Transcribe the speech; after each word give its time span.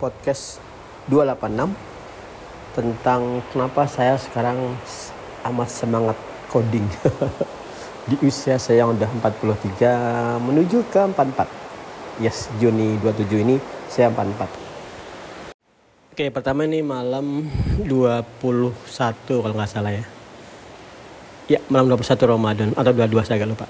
podcast 0.00 0.64
286 1.12 1.76
tentang 2.72 3.44
kenapa 3.52 3.84
saya 3.84 4.16
sekarang 4.16 4.56
amat 5.44 5.68
semangat 5.68 6.16
coding. 6.48 6.88
Di 8.10 8.16
usia 8.24 8.56
saya 8.56 8.88
yang 8.88 8.96
udah 8.96 9.12
43 9.20 10.40
menuju 10.40 10.88
ke 10.88 11.04
44 11.04 11.60
yes 12.20 12.52
Juni 12.60 13.00
27 13.00 13.44
ini 13.44 13.56
saya 13.88 14.12
44 14.12 16.12
oke 16.12 16.24
pertama 16.36 16.68
ini 16.68 16.84
malam 16.84 17.48
21 17.88 18.76
kalau 19.24 19.56
nggak 19.56 19.72
salah 19.72 19.96
ya. 19.96 20.04
Ya 21.50 21.58
malam 21.72 21.96
21 21.96 22.30
Ramadan 22.30 22.68
atau 22.76 22.92
22 22.92 23.26
saya 23.26 23.42
agak 23.42 23.50
lupa. 23.56 23.66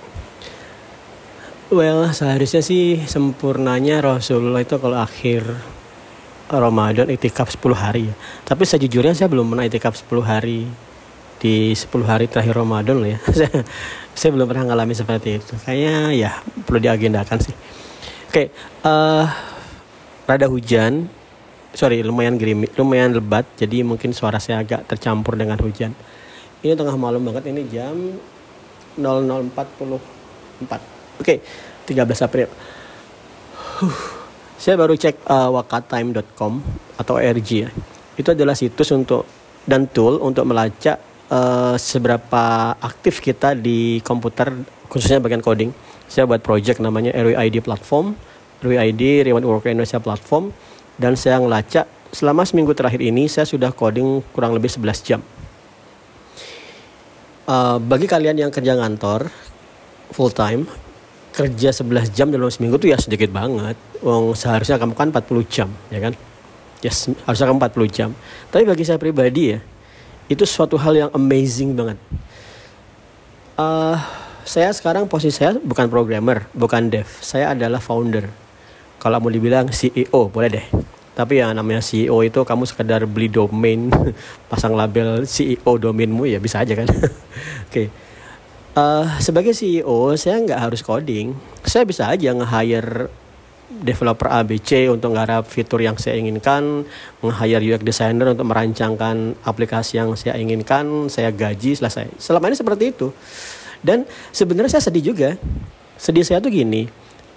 Well, 1.71 2.11
seharusnya 2.11 2.67
sih 2.67 3.07
sempurnanya 3.07 4.03
Rasulullah 4.03 4.67
itu 4.67 4.83
kalau 4.83 4.99
akhir 4.99 5.47
Ramadan 6.51 7.07
itikaf 7.07 7.55
10 7.55 7.63
hari 7.79 8.11
ya. 8.11 8.15
Tapi 8.43 8.67
sejujurnya 8.67 9.15
saya 9.15 9.31
belum 9.31 9.55
pernah 9.55 9.71
itikaf 9.71 9.95
10 9.95 10.19
hari 10.27 10.67
di 11.39 11.73
10 11.73 11.87
hari 12.03 12.27
terakhir 12.27 12.59
Ramadan 12.59 12.99
loh 12.99 13.07
ya. 13.07 13.23
saya, 14.19 14.31
belum 14.35 14.51
pernah 14.51 14.75
ngalami 14.75 14.99
seperti 14.99 15.39
itu. 15.39 15.55
Kayaknya 15.63 15.97
ya 16.19 16.31
perlu 16.67 16.83
diagendakan 16.83 17.39
sih. 17.39 17.55
Oke, 18.31 18.35
okay, 18.35 18.47
uh, 18.83 19.31
rada 20.27 20.47
hujan. 20.51 21.07
Sorry, 21.71 22.03
lumayan 22.03 22.35
gerimis, 22.35 22.75
lumayan 22.75 23.15
lebat. 23.15 23.47
Jadi 23.55 23.87
mungkin 23.87 24.11
suara 24.11 24.43
saya 24.43 24.67
agak 24.67 24.91
tercampur 24.91 25.39
dengan 25.39 25.55
hujan. 25.63 25.95
Ini 26.67 26.75
tengah 26.75 26.99
malam 26.99 27.23
banget. 27.23 27.47
Ini 27.47 27.63
jam 27.71 27.95
00.44 28.99 29.55
Oke, 30.67 30.83
okay, 31.23 31.39
13 31.87 32.27
April. 32.27 32.51
Huh. 33.81 34.20
Saya 34.61 34.77
baru 34.77 34.93
cek 34.93 35.25
uh, 35.25 35.49
wakatime.com 35.57 36.61
atau 37.01 37.17
RG 37.17 37.49
ya. 37.65 37.73
Itu 38.21 38.37
adalah 38.37 38.53
situs 38.53 38.93
untuk 38.93 39.25
dan 39.65 39.89
tool 39.89 40.21
untuk 40.21 40.45
melacak 40.45 41.01
uh, 41.33 41.81
seberapa 41.81 42.77
aktif 42.77 43.25
kita 43.25 43.57
di 43.57 44.05
komputer 44.05 44.53
khususnya 44.93 45.17
bagian 45.17 45.41
coding. 45.41 45.73
Saya 46.13 46.29
buat 46.29 46.45
project 46.45 46.77
namanya 46.77 47.09
RWID 47.17 47.65
platform, 47.65 48.13
RWID 48.61 49.33
Remote 49.33 49.49
Work 49.49 49.65
Indonesia 49.73 49.97
platform 49.97 50.53
dan 51.01 51.17
saya 51.17 51.41
ngelacak 51.41 51.89
selama 52.13 52.45
seminggu 52.45 52.77
terakhir 52.77 53.01
ini 53.01 53.33
saya 53.33 53.49
sudah 53.49 53.73
coding 53.73 54.21
kurang 54.37 54.53
lebih 54.53 54.69
11 54.69 55.09
jam. 55.09 55.25
Uh, 57.49 57.81
bagi 57.81 58.05
kalian 58.05 58.37
yang 58.37 58.53
kerja 58.53 58.77
ngantor 58.77 59.33
full 60.13 60.29
time 60.29 60.69
kerja 61.31 61.71
11 61.71 62.11
jam 62.11 62.27
dalam 62.29 62.51
seminggu 62.51 62.77
tuh 62.77 62.91
ya 62.91 62.99
sedikit 62.99 63.31
banget. 63.31 63.79
Wong 64.03 64.35
seharusnya 64.35 64.77
kamu 64.77 64.95
kan 64.99 65.09
40 65.15 65.47
jam, 65.47 65.69
ya 65.89 65.99
kan? 66.03 66.15
Yes, 66.83 67.13
harusnya 67.27 67.47
kamu 67.51 67.59
40 67.71 67.89
jam. 67.91 68.11
Tapi 68.51 68.65
bagi 68.67 68.83
saya 68.83 68.99
pribadi 68.99 69.55
ya, 69.55 69.59
itu 70.27 70.43
suatu 70.43 70.75
hal 70.81 70.95
yang 70.97 71.11
amazing 71.15 71.77
banget. 71.77 71.99
Uh, 73.55 73.97
saya 74.43 74.73
sekarang 74.73 75.07
posisi 75.07 75.37
saya 75.39 75.61
bukan 75.61 75.87
programmer, 75.87 76.49
bukan 76.57 76.91
dev. 76.91 77.07
Saya 77.21 77.53
adalah 77.53 77.79
founder. 77.79 78.27
Kalau 79.01 79.17
mau 79.21 79.33
dibilang 79.33 79.69
CEO, 79.71 80.29
boleh 80.29 80.51
deh. 80.51 80.67
Tapi 81.15 81.45
ya 81.45 81.53
namanya 81.53 81.85
CEO 81.85 82.25
itu 82.25 82.41
kamu 82.41 82.65
sekedar 82.65 83.05
beli 83.05 83.29
domain, 83.29 83.93
pasang 84.51 84.73
label 84.73 85.29
CEO 85.29 85.77
domainmu 85.77 86.25
ya 86.27 86.41
bisa 86.41 86.65
aja 86.65 86.73
kan. 86.75 86.89
Oke. 86.91 87.09
okay 87.69 88.10
uh, 88.77 89.07
sebagai 89.19 89.57
CEO 89.57 90.15
saya 90.15 90.39
nggak 90.43 90.61
harus 90.61 90.81
coding 90.85 91.35
saya 91.65 91.87
bisa 91.87 92.11
aja 92.11 92.35
nge-hire 92.35 93.11
developer 93.71 94.27
ABC 94.27 94.91
untuk 94.91 95.15
nggarap 95.15 95.47
fitur 95.47 95.79
yang 95.79 95.95
saya 95.95 96.19
inginkan, 96.19 96.85
nge-hire 97.23 97.63
UX 97.63 97.81
designer 97.87 98.35
untuk 98.35 98.51
merancangkan 98.51 99.39
aplikasi 99.47 100.03
yang 100.03 100.13
saya 100.19 100.37
inginkan, 100.37 101.07
saya 101.07 101.31
gaji 101.31 101.79
selesai. 101.79 102.11
Selama 102.19 102.51
ini 102.51 102.59
seperti 102.59 102.91
itu. 102.91 103.15
Dan 103.81 104.05
sebenarnya 104.35 104.77
saya 104.77 104.85
sedih 104.91 105.15
juga. 105.15 105.39
Sedih 105.97 106.27
saya 106.27 106.43
tuh 106.43 106.51
gini, 106.51 106.91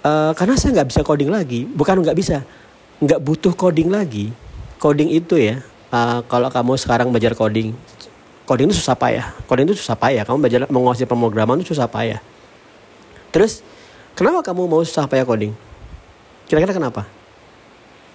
uh, 0.04 0.32
karena 0.34 0.58
saya 0.58 0.80
nggak 0.80 0.88
bisa 0.90 1.00
coding 1.06 1.30
lagi. 1.30 1.64
Bukan 1.68 2.02
nggak 2.02 2.16
bisa, 2.16 2.42
nggak 2.98 3.20
butuh 3.22 3.54
coding 3.54 3.92
lagi. 3.92 4.34
Coding 4.82 5.14
itu 5.14 5.38
ya, 5.38 5.62
uh, 5.92 6.20
kalau 6.26 6.50
kamu 6.50 6.76
sekarang 6.80 7.08
belajar 7.14 7.36
coding, 7.36 7.76
coding 8.44 8.70
itu 8.70 8.76
susah 8.80 8.96
payah. 8.96 9.26
Coding 9.48 9.66
itu 9.68 9.76
susah 9.76 9.96
payah. 9.96 10.22
Kamu 10.24 10.40
belajar 10.40 10.68
menguasai 10.68 11.08
pemrograman 11.08 11.60
itu 11.60 11.72
susah 11.72 11.88
payah. 11.88 12.20
Terus 13.32 13.64
kenapa 14.14 14.44
kamu 14.46 14.68
mau 14.68 14.80
susah 14.84 15.08
payah 15.08 15.26
coding? 15.26 15.52
Kira-kira 16.48 16.76
kenapa? 16.76 17.08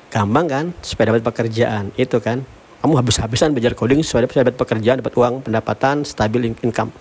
Gampang 0.09 0.45
kan? 0.49 0.65
Supaya 0.81 1.13
dapat 1.13 1.25
pekerjaan. 1.25 1.93
Itu 1.97 2.21
kan? 2.21 2.45
Kamu 2.79 2.95
habis-habisan 2.95 3.51
belajar 3.51 3.75
coding 3.75 3.99
supaya 4.05 4.25
dapat 4.25 4.55
pekerjaan 4.55 5.03
dapat 5.03 5.13
uang 5.19 5.43
pendapatan 5.43 6.07
stabil 6.07 6.55
income. 6.63 6.95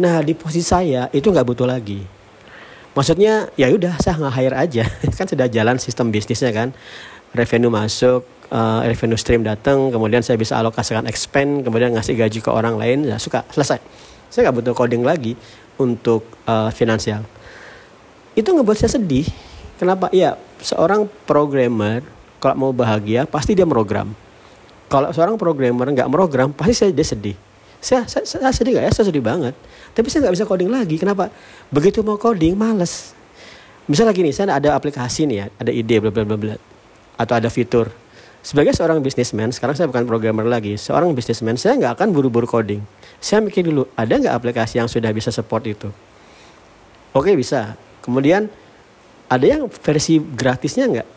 Nah 0.00 0.18
di 0.24 0.34
posisi 0.34 0.66
saya 0.66 1.06
itu 1.14 1.30
nggak 1.30 1.46
butuh 1.46 1.68
lagi. 1.68 2.02
Maksudnya 2.92 3.48
ya 3.56 3.72
udah 3.72 3.96
saya 4.02 4.18
nggak 4.18 4.34
hire 4.34 4.56
aja. 4.56 4.84
Kan 5.16 5.30
sudah 5.30 5.46
jalan 5.48 5.78
sistem 5.78 6.12
bisnisnya 6.12 6.52
kan. 6.52 6.76
Revenue 7.32 7.72
masuk 7.72 8.28
uh, 8.52 8.84
revenue 8.84 9.16
stream 9.16 9.42
datang 9.42 9.88
kemudian 9.88 10.20
saya 10.20 10.36
bisa 10.36 10.60
alokasikan 10.60 11.08
expand 11.08 11.64
kemudian 11.64 11.96
ngasih 11.96 12.14
gaji 12.14 12.38
ke 12.44 12.50
orang 12.52 12.76
lain 12.76 13.08
ya 13.08 13.16
suka 13.16 13.48
selesai. 13.50 13.80
Saya 14.28 14.48
nggak 14.48 14.56
butuh 14.62 14.74
coding 14.76 15.02
lagi 15.02 15.34
untuk 15.80 16.28
uh, 16.44 16.68
finansial. 16.70 17.24
Itu 18.36 18.52
ngebuat 18.52 18.76
saya 18.76 18.96
sedih. 19.00 19.26
Kenapa? 19.80 20.12
Ya 20.12 20.36
seorang 20.62 21.08
programmer 21.26 22.04
kalau 22.38 22.68
mau 22.68 22.72
bahagia 22.76 23.26
pasti 23.26 23.56
dia 23.56 23.66
program 23.66 24.14
kalau 24.92 25.08
seorang 25.08 25.40
programmer 25.40 25.88
nggak 25.88 26.08
program 26.12 26.52
pasti 26.52 26.74
saya 26.76 26.90
dia 26.92 27.08
sedih. 27.08 27.36
Saya, 27.82 28.06
saya, 28.06 28.22
saya 28.22 28.54
sedih 28.54 28.78
gak 28.78 28.84
ya? 28.86 28.92
Saya 28.94 29.10
sedih 29.10 29.24
banget. 29.24 29.58
Tapi 29.90 30.06
saya 30.06 30.22
nggak 30.28 30.38
bisa 30.38 30.46
coding 30.46 30.70
lagi. 30.70 31.02
Kenapa? 31.02 31.34
Begitu 31.66 31.98
mau 32.06 32.14
coding 32.14 32.54
males. 32.54 33.10
Misalnya 33.90 34.14
gini 34.14 34.30
saya 34.30 34.54
ada 34.54 34.78
aplikasi 34.78 35.26
nih 35.26 35.36
ya 35.42 35.46
ada 35.58 35.72
ide 35.74 35.98
bla 35.98 36.14
bla 36.14 36.22
bla 36.22 36.36
bla. 36.38 36.54
Atau 37.18 37.34
ada 37.34 37.50
fitur 37.50 37.90
sebagai 38.42 38.74
seorang 38.74 38.98
bisnismen, 38.98 39.54
sekarang 39.54 39.78
saya 39.78 39.86
bukan 39.86 40.02
programmer 40.02 40.42
lagi, 40.42 40.74
seorang 40.74 41.14
bisnismen, 41.14 41.54
saya 41.54 41.78
nggak 41.78 41.94
akan 41.94 42.08
buru-buru 42.10 42.50
coding. 42.50 42.82
Saya 43.22 43.38
mikir 43.38 43.62
dulu, 43.62 43.86
ada 43.94 44.18
nggak 44.18 44.34
aplikasi 44.34 44.82
yang 44.82 44.90
sudah 44.90 45.14
bisa 45.14 45.30
support 45.30 45.62
itu? 45.62 45.94
Oke 47.14 47.38
bisa. 47.38 47.78
Kemudian 48.02 48.50
ada 49.30 49.46
yang 49.46 49.70
versi 49.70 50.18
gratisnya 50.18 50.90
nggak? 50.90 51.08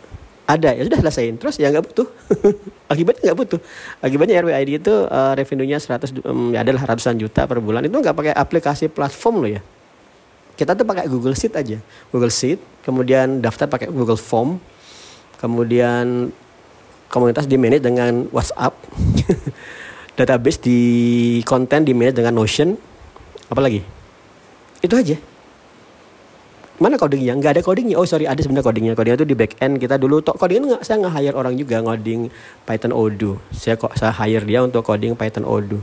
Ada, 0.45 0.77
ya 0.77 0.85
sudah 0.85 0.99
selesaiin. 1.01 1.35
Terus 1.41 1.57
ya 1.57 1.73
nggak 1.73 1.85
butuh. 1.89 2.07
Akibatnya 2.93 3.33
nggak 3.33 3.39
butuh. 3.41 3.59
Akibatnya 4.05 4.45
RWID 4.45 4.85
itu 4.85 4.93
uh, 5.09 5.33
revenue-nya 5.33 5.81
100 5.81 6.21
um, 6.29 6.53
ya 6.53 6.61
adalah 6.61 6.93
ratusan 6.93 7.17
juta 7.17 7.49
per 7.49 7.57
bulan. 7.57 7.81
Itu 7.81 7.97
nggak 7.97 8.13
pakai 8.13 8.33
aplikasi 8.37 8.93
platform 8.93 9.35
loh 9.41 9.51
ya. 9.57 9.61
Kita 10.53 10.77
tuh 10.77 10.85
pakai 10.85 11.09
Google 11.09 11.33
Sheet 11.33 11.57
aja. 11.57 11.81
Google 12.13 12.29
Sheet, 12.29 12.61
kemudian 12.85 13.41
daftar 13.41 13.65
pakai 13.65 13.89
Google 13.89 14.21
Form, 14.21 14.61
kemudian 15.41 16.29
komunitas 17.15 17.47
di 17.47 17.55
manage 17.55 17.87
dengan 17.87 18.27
WhatsApp. 18.35 18.75
Database 20.19 20.59
di 20.59 20.79
konten 21.47 21.87
di 21.87 21.95
manage 21.95 22.19
dengan 22.19 22.35
Notion. 22.35 22.75
Apalagi 23.47 23.79
itu 24.83 24.95
aja. 24.99 25.15
Mana 26.75 26.99
codingnya? 26.99 27.31
Nggak 27.39 27.51
ada 27.55 27.61
codingnya. 27.63 27.95
Oh 27.95 28.03
sorry 28.03 28.27
ada 28.27 28.35
sebenarnya 28.43 28.67
codingnya. 28.67 28.93
Codingnya 28.99 29.23
itu 29.23 29.27
di 29.31 29.35
back 29.39 29.55
end. 29.63 29.79
Kita 29.79 29.95
dulu 29.95 30.19
tok 30.19 30.35
coding 30.35 30.67
nggak? 30.67 30.83
Saya 30.83 30.99
nggak 30.99 31.13
hire 31.15 31.35
orang 31.39 31.55
juga 31.55 31.79
ngoding 31.79 32.27
Python 32.67 32.91
Odoo. 32.91 33.39
Saya 33.55 33.79
kok 33.79 33.95
saya 33.95 34.11
hire 34.11 34.43
dia 34.43 34.59
untuk 34.59 34.83
coding 34.83 35.15
Python 35.15 35.47
Odoo. 35.47 35.79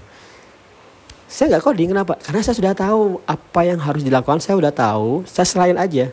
Saya 1.32 1.56
nggak 1.56 1.64
coding 1.64 1.96
kenapa? 1.96 2.20
Karena 2.20 2.44
saya 2.44 2.52
sudah 2.52 2.76
tahu 2.76 3.24
apa 3.24 3.60
yang 3.64 3.80
harus 3.80 4.04
dilakukan. 4.04 4.44
Saya 4.44 4.60
sudah 4.60 4.68
tahu. 4.68 5.24
Saya 5.24 5.48
selain 5.48 5.80
aja. 5.80 6.12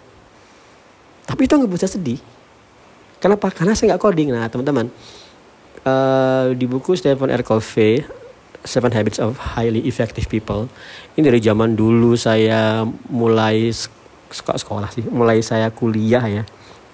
Tapi 1.28 1.42
itu 1.44 1.54
nggak 1.60 1.72
bisa 1.76 1.92
sedih 1.92 2.24
Kenapa? 3.20 3.52
Karena 3.52 3.76
saya 3.76 3.96
nggak 3.96 4.04
coding. 4.04 4.32
Nah, 4.32 4.48
teman-teman, 4.48 4.88
uh, 5.84 6.56
di 6.56 6.64
buku 6.64 6.96
Stephen 6.96 7.28
R. 7.28 7.44
Covey, 7.44 8.00
Seven 8.64 8.92
Habits 8.96 9.20
of 9.20 9.36
Highly 9.36 9.84
Effective 9.84 10.28
People, 10.32 10.72
ini 11.20 11.28
dari 11.28 11.44
zaman 11.44 11.76
dulu 11.76 12.16
saya 12.16 12.88
mulai 13.12 13.72
sekolah 14.32 14.88
sih, 14.92 15.04
mulai 15.12 15.44
saya 15.44 15.68
kuliah 15.68 16.24
ya, 16.28 16.44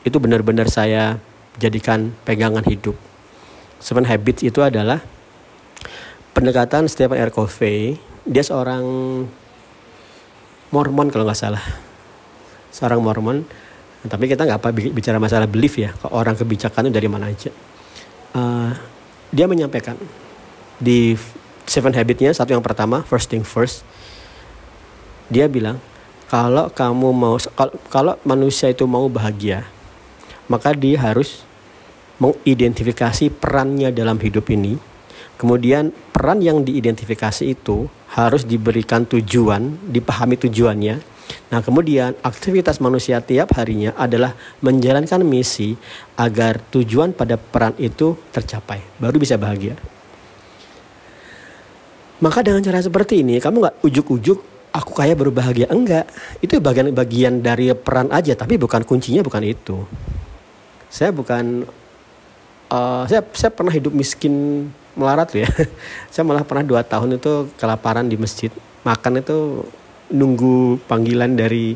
itu 0.01 0.17
benar-benar 0.17 0.65
saya 0.65 1.21
jadikan 1.61 2.09
pegangan 2.25 2.65
hidup. 2.65 2.97
Seven 3.77 4.09
Habits 4.09 4.41
itu 4.41 4.65
adalah 4.65 5.05
pendekatan 6.33 6.89
Stephen 6.89 7.21
R. 7.21 7.29
Covey. 7.29 8.01
Dia 8.25 8.41
seorang 8.41 8.81
Mormon 10.73 11.13
kalau 11.13 11.29
nggak 11.29 11.37
salah, 11.37 11.61
seorang 12.73 12.97
Mormon 12.97 13.45
tapi 14.07 14.29
kita 14.29 14.45
nggak 14.45 14.59
apa 14.61 14.69
bicara 14.71 15.17
masalah 15.17 15.49
belief 15.49 15.77
ya 15.77 15.93
orang 16.13 16.37
kebijakan 16.37 16.93
dari 16.93 17.09
mana 17.09 17.29
aja 17.31 17.49
uh, 18.37 18.71
dia 19.33 19.45
menyampaikan 19.49 19.97
di 20.77 21.17
seven 21.65 21.93
habitnya 21.95 22.31
satu 22.31 22.53
yang 22.53 22.63
pertama 22.65 23.01
first 23.05 23.27
thing 23.31 23.41
first 23.41 23.81
dia 25.27 25.49
bilang 25.49 25.81
kalau 26.29 26.69
kamu 26.69 27.09
mau 27.13 27.35
kalau 27.89 28.17
manusia 28.21 28.69
itu 28.69 28.85
mau 28.85 29.09
bahagia 29.09 29.65
maka 30.45 30.73
dia 30.77 31.01
harus 31.01 31.45
mengidentifikasi 32.21 33.31
perannya 33.33 33.91
dalam 33.91 34.15
hidup 34.21 34.47
ini. 34.51 34.79
Kemudian 35.35 35.91
peran 36.15 36.39
yang 36.39 36.63
diidentifikasi 36.63 37.43
itu 37.43 37.91
harus 38.15 38.47
diberikan 38.47 39.03
tujuan, 39.03 39.75
dipahami 39.91 40.39
tujuannya. 40.39 41.03
Nah, 41.49 41.61
kemudian 41.61 42.17
aktivitas 42.25 42.81
manusia 42.81 43.21
tiap 43.21 43.53
harinya 43.57 43.93
adalah 43.97 44.33
menjalankan 44.65 45.21
misi 45.21 45.77
agar 46.17 46.61
tujuan 46.73 47.13
pada 47.13 47.37
peran 47.37 47.77
itu 47.77 48.17
tercapai, 48.33 48.81
baru 48.97 49.17
bisa 49.21 49.37
bahagia. 49.37 49.77
Maka 52.23 52.41
dengan 52.41 52.63
cara 52.63 52.79
seperti 52.81 53.21
ini, 53.21 53.37
kamu 53.37 53.55
nggak 53.61 53.77
ujuk-ujuk 53.85 54.39
aku 54.75 54.91
kaya 54.91 55.15
baru 55.15 55.31
bahagia 55.31 55.71
enggak. 55.71 56.07
Itu 56.43 56.59
bagian-bagian 56.59 57.39
dari 57.39 57.71
peran 57.75 58.11
aja, 58.11 58.35
tapi 58.35 58.59
bukan 58.59 58.83
kuncinya 58.83 59.23
bukan 59.23 59.43
itu. 59.43 59.87
Saya 60.91 61.15
bukan 61.15 61.63
uh, 62.71 63.03
saya 63.07 63.23
saya 63.31 63.51
pernah 63.51 63.71
hidup 63.71 63.95
miskin 63.95 64.67
melarat 64.95 65.31
ya. 65.35 65.47
saya 66.13 66.23
malah 66.27 66.43
pernah 66.43 66.63
dua 66.63 66.83
tahun 66.83 67.19
itu 67.19 67.51
kelaparan 67.55 68.07
di 68.07 68.19
masjid. 68.19 68.51
Makan 68.83 69.23
itu 69.23 69.65
nunggu 70.11 70.81
panggilan 70.85 71.33
dari 71.33 71.73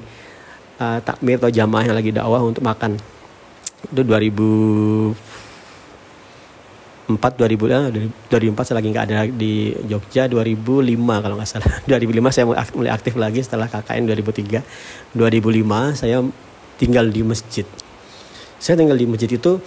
uh, 0.78 1.00
takmir 1.02 1.42
atau 1.42 1.50
jamaah 1.50 1.84
yang 1.90 1.98
lagi 1.98 2.12
dakwah 2.14 2.42
untuk 2.46 2.62
makan. 2.62 2.98
Itu 3.90 4.02
2000 4.04 5.30
2004 7.10 7.42
2000 7.42 8.30
2004 8.30 8.68
saya 8.70 8.76
lagi 8.78 8.88
nggak 8.94 9.06
ada 9.10 9.20
di 9.26 9.74
Jogja 9.90 10.30
2005 10.30 10.94
kalau 11.26 11.36
nggak 11.42 11.50
salah. 11.50 11.74
2005 11.90 12.30
saya 12.30 12.46
mulai 12.78 12.92
aktif 12.94 13.18
lagi 13.18 13.42
setelah 13.42 13.66
KKN 13.66 14.14
2003 14.14 15.18
2005 15.18 15.98
saya 15.98 16.22
tinggal 16.78 17.10
di 17.10 17.22
masjid. 17.26 17.66
Saya 18.62 18.78
tinggal 18.78 19.00
di 19.00 19.10
masjid 19.10 19.32
itu 19.34 19.58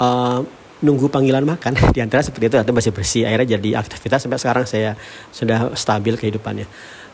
uh, 0.00 0.40
nunggu 0.80 1.12
panggilan 1.12 1.44
makan. 1.44 1.76
Di 1.96 2.00
antara 2.00 2.24
seperti 2.24 2.52
itu 2.52 2.56
atau 2.56 2.72
masih 2.72 2.92
bersih 2.92 3.22
akhirnya 3.28 3.60
jadi 3.60 3.80
aktivitas 3.80 4.24
sampai 4.24 4.40
sekarang 4.40 4.64
saya 4.64 4.96
sudah 5.32 5.76
stabil 5.76 6.16
kehidupannya. 6.16 6.64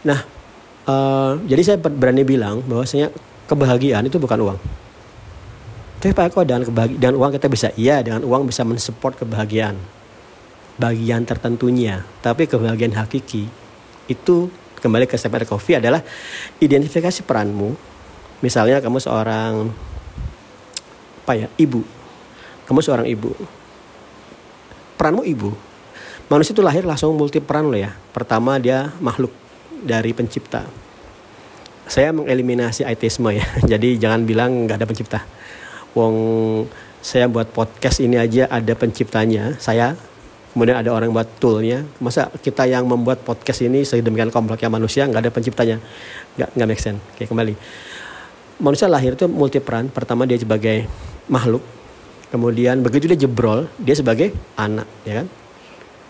Nah 0.06 0.41
uh, 0.86 1.38
jadi 1.46 1.62
saya 1.62 1.78
berani 1.78 2.22
bilang 2.22 2.62
bahwasanya 2.64 3.12
kebahagiaan 3.46 4.06
itu 4.06 4.16
bukan 4.16 4.38
uang 4.42 4.58
tapi 6.02 6.18
Pak 6.18 6.34
Eko 6.34 6.42
dengan 6.42 6.66
kebahagiaan 6.66 6.98
dengan 6.98 7.14
uang 7.14 7.30
kita 7.38 7.46
bisa 7.46 7.68
iya 7.78 8.02
dengan 8.02 8.26
uang 8.26 8.50
bisa 8.50 8.66
mensupport 8.66 9.22
kebahagiaan 9.22 9.78
bagian 10.74 11.22
tertentunya. 11.22 12.02
Tapi 12.18 12.50
kebahagiaan 12.50 12.98
hakiki 12.98 13.46
itu 14.10 14.50
kembali 14.82 15.06
ke 15.06 15.14
step 15.14 15.30
coffee 15.46 15.78
adalah 15.78 16.02
identifikasi 16.58 17.22
peranmu. 17.22 17.78
Misalnya 18.42 18.82
kamu 18.82 18.98
seorang 18.98 19.70
apa 21.22 21.32
ya 21.38 21.46
ibu, 21.54 21.86
kamu 22.66 22.82
seorang 22.82 23.06
ibu. 23.06 23.30
Peranmu 24.98 25.22
ibu. 25.22 25.54
Manusia 26.26 26.50
itu 26.50 26.66
lahir 26.66 26.82
langsung 26.82 27.14
multi 27.14 27.38
peran 27.38 27.70
loh 27.70 27.78
ya. 27.78 27.94
Pertama 28.10 28.58
dia 28.58 28.90
makhluk 28.98 29.30
dari 29.82 30.14
pencipta. 30.14 30.64
Saya 31.90 32.14
mengeliminasi 32.14 32.86
aitisme 32.86 33.34
ya. 33.34 33.46
Jadi 33.76 33.98
jangan 33.98 34.22
bilang 34.22 34.64
nggak 34.64 34.78
ada 34.78 34.86
pencipta. 34.88 35.20
Wong 35.92 36.16
saya 37.02 37.26
buat 37.26 37.50
podcast 37.50 37.98
ini 37.98 38.14
aja 38.14 38.46
ada 38.46 38.78
penciptanya 38.78 39.58
saya 39.58 39.98
kemudian 40.54 40.76
ada 40.78 40.92
orang 40.92 41.10
buat 41.10 41.26
toolnya. 41.40 41.82
Masa 41.98 42.28
kita 42.30 42.68
yang 42.68 42.84
membuat 42.86 43.24
podcast 43.24 43.64
ini 43.64 43.82
sedemikian 43.82 44.28
kompleksnya 44.28 44.68
manusia 44.68 45.02
nggak 45.08 45.28
ada 45.28 45.32
penciptanya? 45.32 45.76
Nggak 46.38 46.48
nggak 46.54 46.68
make 46.68 46.80
sense. 46.80 47.00
Oke 47.16 47.24
kembali. 47.26 47.54
Manusia 48.62 48.86
lahir 48.86 49.18
itu 49.18 49.26
multi 49.26 49.58
peran. 49.58 49.90
Pertama 49.90 50.28
dia 50.28 50.38
sebagai 50.38 50.86
makhluk. 51.26 51.64
Kemudian 52.30 52.80
begitu 52.80 53.10
dia 53.12 53.18
jebrol 53.28 53.68
dia 53.76 53.92
sebagai 53.96 54.32
anak 54.56 54.88
ya 55.04 55.24
kan? 55.24 55.26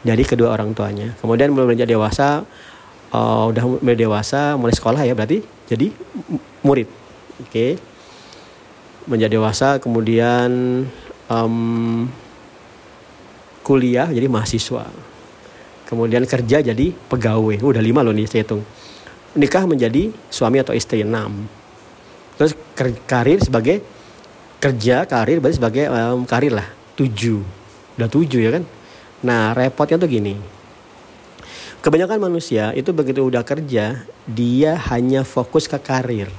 Jadi 0.02 0.22
kedua 0.26 0.50
orang 0.50 0.74
tuanya. 0.74 1.14
Kemudian 1.22 1.54
mulai 1.54 1.78
menjadi 1.78 1.94
dewasa 1.94 2.42
uh, 3.12 3.44
udah 3.52 3.64
mulai 3.78 3.96
dewasa 3.96 4.56
mulai 4.58 4.74
sekolah 4.74 5.04
ya 5.04 5.14
berarti. 5.14 5.44
Jadi 5.68 5.92
murid. 6.64 6.88
Oke. 7.40 7.48
Okay 7.48 7.72
menjadi 9.06 9.38
dewasa 9.38 9.82
kemudian 9.82 10.82
um, 11.26 12.06
kuliah 13.66 14.06
jadi 14.10 14.26
mahasiswa. 14.30 14.86
Kemudian 15.86 16.24
kerja 16.24 16.64
jadi 16.64 16.86
pegawai. 17.10 17.60
Udah 17.60 17.82
lima 17.84 18.00
loh 18.00 18.16
nih 18.16 18.24
saya 18.24 18.46
hitung. 18.46 18.64
Nikah 19.36 19.64
menjadi 19.68 20.12
suami 20.32 20.60
atau 20.60 20.72
istri 20.72 21.04
enam. 21.04 21.44
Terus 22.40 22.56
karir 23.04 23.40
sebagai 23.44 23.84
kerja 24.62 25.04
karir 25.04 25.42
berarti 25.42 25.56
sebagai 25.60 25.84
um, 25.92 26.24
karir 26.24 26.54
lah. 26.54 26.68
Tujuh. 26.96 27.44
Udah 28.00 28.08
tujuh 28.08 28.40
ya 28.40 28.50
kan? 28.56 28.64
Nah 29.22 29.52
repotnya 29.52 30.00
tuh 30.00 30.08
gini 30.08 30.61
kebanyakan 31.82 32.22
manusia 32.22 32.70
itu 32.78 32.94
begitu 32.94 33.26
udah 33.26 33.42
kerja 33.42 34.06
dia 34.24 34.72
hanya 34.88 35.26
fokus 35.26 35.66
ke 35.66 35.76
karir 35.82 36.30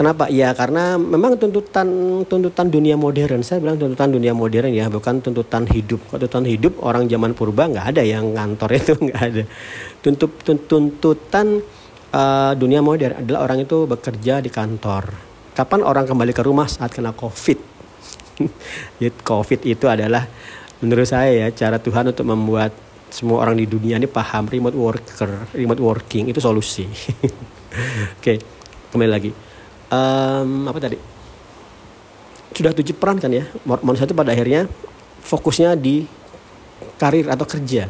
Kenapa? 0.00 0.32
Ya 0.32 0.48
karena 0.56 0.96
memang 0.96 1.36
tuntutan 1.36 1.84
tuntutan 2.24 2.72
dunia 2.72 2.96
modern. 2.96 3.44
Saya 3.44 3.60
bilang 3.60 3.76
tuntutan 3.76 4.08
dunia 4.08 4.32
modern 4.32 4.72
ya, 4.72 4.88
bukan 4.88 5.20
tuntutan 5.20 5.68
hidup. 5.68 6.00
Tuntutan 6.08 6.48
hidup 6.48 6.80
orang 6.80 7.04
zaman 7.04 7.36
purba 7.36 7.68
nggak 7.68 7.84
ada 7.92 8.00
yang 8.00 8.32
ngantor 8.32 8.72
itu 8.80 8.96
nggak 8.96 9.20
ada. 9.20 9.44
Tuntut 10.00 10.32
tuntutan 10.64 11.60
uh, 12.16 12.52
dunia 12.56 12.80
modern 12.80 13.20
adalah 13.20 13.44
orang 13.44 13.68
itu 13.68 13.84
bekerja 13.84 14.40
di 14.40 14.48
kantor. 14.48 15.12
Kapan 15.52 15.84
orang 15.84 16.08
kembali 16.08 16.32
ke 16.32 16.48
rumah 16.48 16.64
saat 16.64 16.96
kena 16.96 17.12
COVID? 17.12 17.58
COVID 19.28 19.60
itu 19.68 19.84
adalah 19.84 20.24
menurut 20.80 21.04
saya 21.04 21.44
ya 21.44 21.48
cara 21.52 21.76
Tuhan 21.76 22.08
untuk 22.08 22.24
membuat 22.24 22.72
semua 23.10 23.42
orang 23.42 23.58
di 23.58 23.66
dunia 23.66 23.98
ini 23.98 24.06
paham 24.06 24.46
remote 24.46 24.78
worker, 24.78 25.50
remote 25.52 25.82
working 25.82 26.30
itu 26.30 26.38
solusi. 26.38 26.86
Oke, 26.90 27.28
okay, 28.18 28.36
kembali 28.94 29.10
lagi. 29.10 29.30
Um, 29.90 30.70
apa 30.70 30.78
tadi? 30.78 30.98
Sudah 32.54 32.70
tujuh 32.74 32.94
peran 32.94 33.18
kan 33.18 33.30
ya 33.32 33.46
manusia 33.82 34.04
itu 34.06 34.14
pada 34.14 34.34
akhirnya 34.34 34.68
fokusnya 35.22 35.74
di 35.78 36.06
karir 36.98 37.26
atau 37.30 37.46
kerja. 37.46 37.88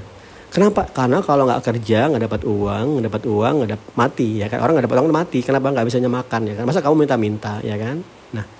Kenapa? 0.50 0.82
Karena 0.90 1.22
kalau 1.22 1.46
nggak 1.46 1.62
kerja 1.62 2.10
nggak 2.10 2.22
dapat 2.26 2.42
uang 2.42 2.86
nggak 2.98 3.06
dapat 3.06 3.22
uang 3.30 3.52
nggak 3.62 3.70
dapat 3.76 3.88
mati 3.94 4.28
ya 4.42 4.46
kan? 4.50 4.58
Orang 4.62 4.74
nggak 4.78 4.86
dapat 4.90 4.98
uang 4.98 5.14
mati. 5.14 5.38
Kenapa 5.46 5.70
nggak 5.70 5.86
bisa 5.86 6.02
makan 6.02 6.40
ya 6.50 6.54
kan? 6.58 6.64
Masa 6.66 6.82
kamu 6.82 7.06
minta-minta 7.06 7.62
ya 7.62 7.78
kan? 7.78 8.02
Nah 8.34 8.59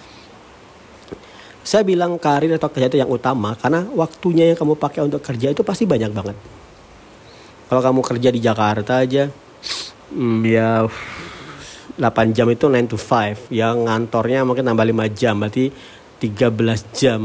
saya 1.61 1.85
bilang 1.85 2.17
karir 2.17 2.57
atau 2.57 2.73
kerja 2.73 2.89
itu 2.89 2.99
yang 3.01 3.11
utama 3.13 3.53
karena 3.57 3.85
waktunya 3.93 4.53
yang 4.53 4.59
kamu 4.59 4.75
pakai 4.81 5.05
untuk 5.05 5.21
kerja 5.21 5.53
itu 5.53 5.61
pasti 5.61 5.85
banyak 5.85 6.11
banget. 6.13 6.37
Kalau 7.69 7.83
kamu 7.85 8.01
kerja 8.03 8.29
di 8.35 8.41
Jakarta 8.43 9.05
aja 9.05 9.31
hmm, 10.11 10.41
ya 10.43 10.89
8 12.01 12.33
jam 12.33 12.49
itu 12.49 12.67
9 12.67 12.91
to 12.91 12.97
5 12.97 13.53
yang 13.53 13.85
ngantornya 13.87 14.43
mungkin 14.43 14.65
tambah 14.65 14.87
5 14.89 15.13
jam 15.13 15.35
berarti 15.37 15.71
13 16.19 16.97
jam. 16.97 17.23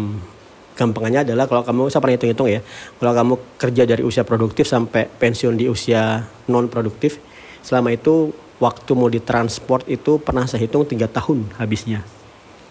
Gampangnya 0.76 1.24
adalah 1.24 1.48
kalau 1.48 1.64
kamu 1.64 1.88
saya 1.88 2.04
pernah 2.04 2.20
hitung-hitung 2.20 2.50
ya 2.52 2.60
kalau 3.00 3.16
kamu 3.16 3.34
kerja 3.56 3.84
dari 3.88 4.04
usia 4.04 4.28
produktif 4.28 4.68
sampai 4.68 5.08
pensiun 5.08 5.56
di 5.56 5.72
usia 5.72 6.28
non 6.52 6.68
produktif 6.68 7.24
selama 7.64 7.96
itu 7.96 8.36
waktu 8.60 8.92
mau 8.92 9.08
ditransport 9.08 9.88
itu 9.88 10.20
pernah 10.20 10.44
saya 10.44 10.68
hitung 10.68 10.84
3 10.84 11.08
tahun 11.08 11.48
habisnya 11.56 12.04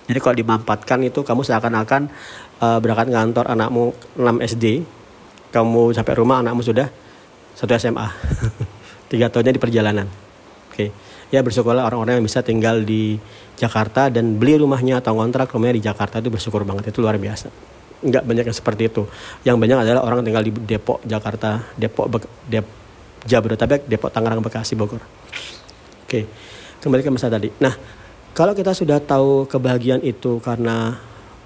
jadi 0.04 0.18
kalau 0.20 0.36
dimampatkan 0.36 0.98
itu 1.04 1.24
kamu 1.24 1.42
seakan-akan 1.44 2.12
uh, 2.60 2.78
berangkat 2.78 3.08
ngantor 3.12 3.48
anakmu 3.48 3.96
6 4.20 4.50
SD 4.56 4.84
kamu 5.52 5.94
sampai 5.96 6.14
rumah 6.18 6.44
anakmu 6.44 6.60
sudah 6.60 6.90
satu 7.54 7.72
SMA 7.78 8.08
tiga 9.10 9.30
tahunnya 9.30 9.54
di 9.54 9.62
perjalanan. 9.62 10.06
Oke. 10.68 10.90
Okay 10.90 11.14
ya 11.34 11.42
bersyukurlah 11.42 11.82
orang-orang 11.82 12.22
yang 12.22 12.26
bisa 12.26 12.46
tinggal 12.46 12.86
di 12.86 13.18
Jakarta 13.58 14.06
dan 14.06 14.38
beli 14.38 14.54
rumahnya 14.54 15.02
atau 15.02 15.18
kontrak 15.18 15.50
rumahnya 15.50 15.82
di 15.82 15.84
Jakarta 15.84 16.22
itu 16.22 16.30
bersyukur 16.30 16.62
banget. 16.62 16.94
Itu 16.94 17.02
luar 17.02 17.18
biasa. 17.18 17.50
Nggak 18.06 18.22
banyak 18.22 18.44
yang 18.46 18.56
seperti 18.56 18.82
itu. 18.86 19.02
Yang 19.42 19.56
banyak 19.58 19.78
adalah 19.82 20.00
orang 20.06 20.22
tinggal 20.22 20.46
di 20.46 20.54
Depok 20.54 21.02
Jakarta 21.02 21.74
Depok 21.74 22.06
Be 22.06 22.18
Dep 22.46 22.66
Jabodetabek 23.26 23.90
Depok 23.90 24.14
Tangerang 24.14 24.38
Bekasi 24.44 24.78
Bogor. 24.78 25.02
Oke. 26.06 26.30
Kembali 26.78 27.02
ke 27.02 27.10
masa 27.10 27.26
tadi. 27.26 27.50
Nah 27.58 27.74
kalau 28.34 28.52
kita 28.52 28.74
sudah 28.74 28.98
tahu 28.98 29.46
kebahagiaan 29.46 30.02
itu 30.02 30.42
karena 30.42 30.98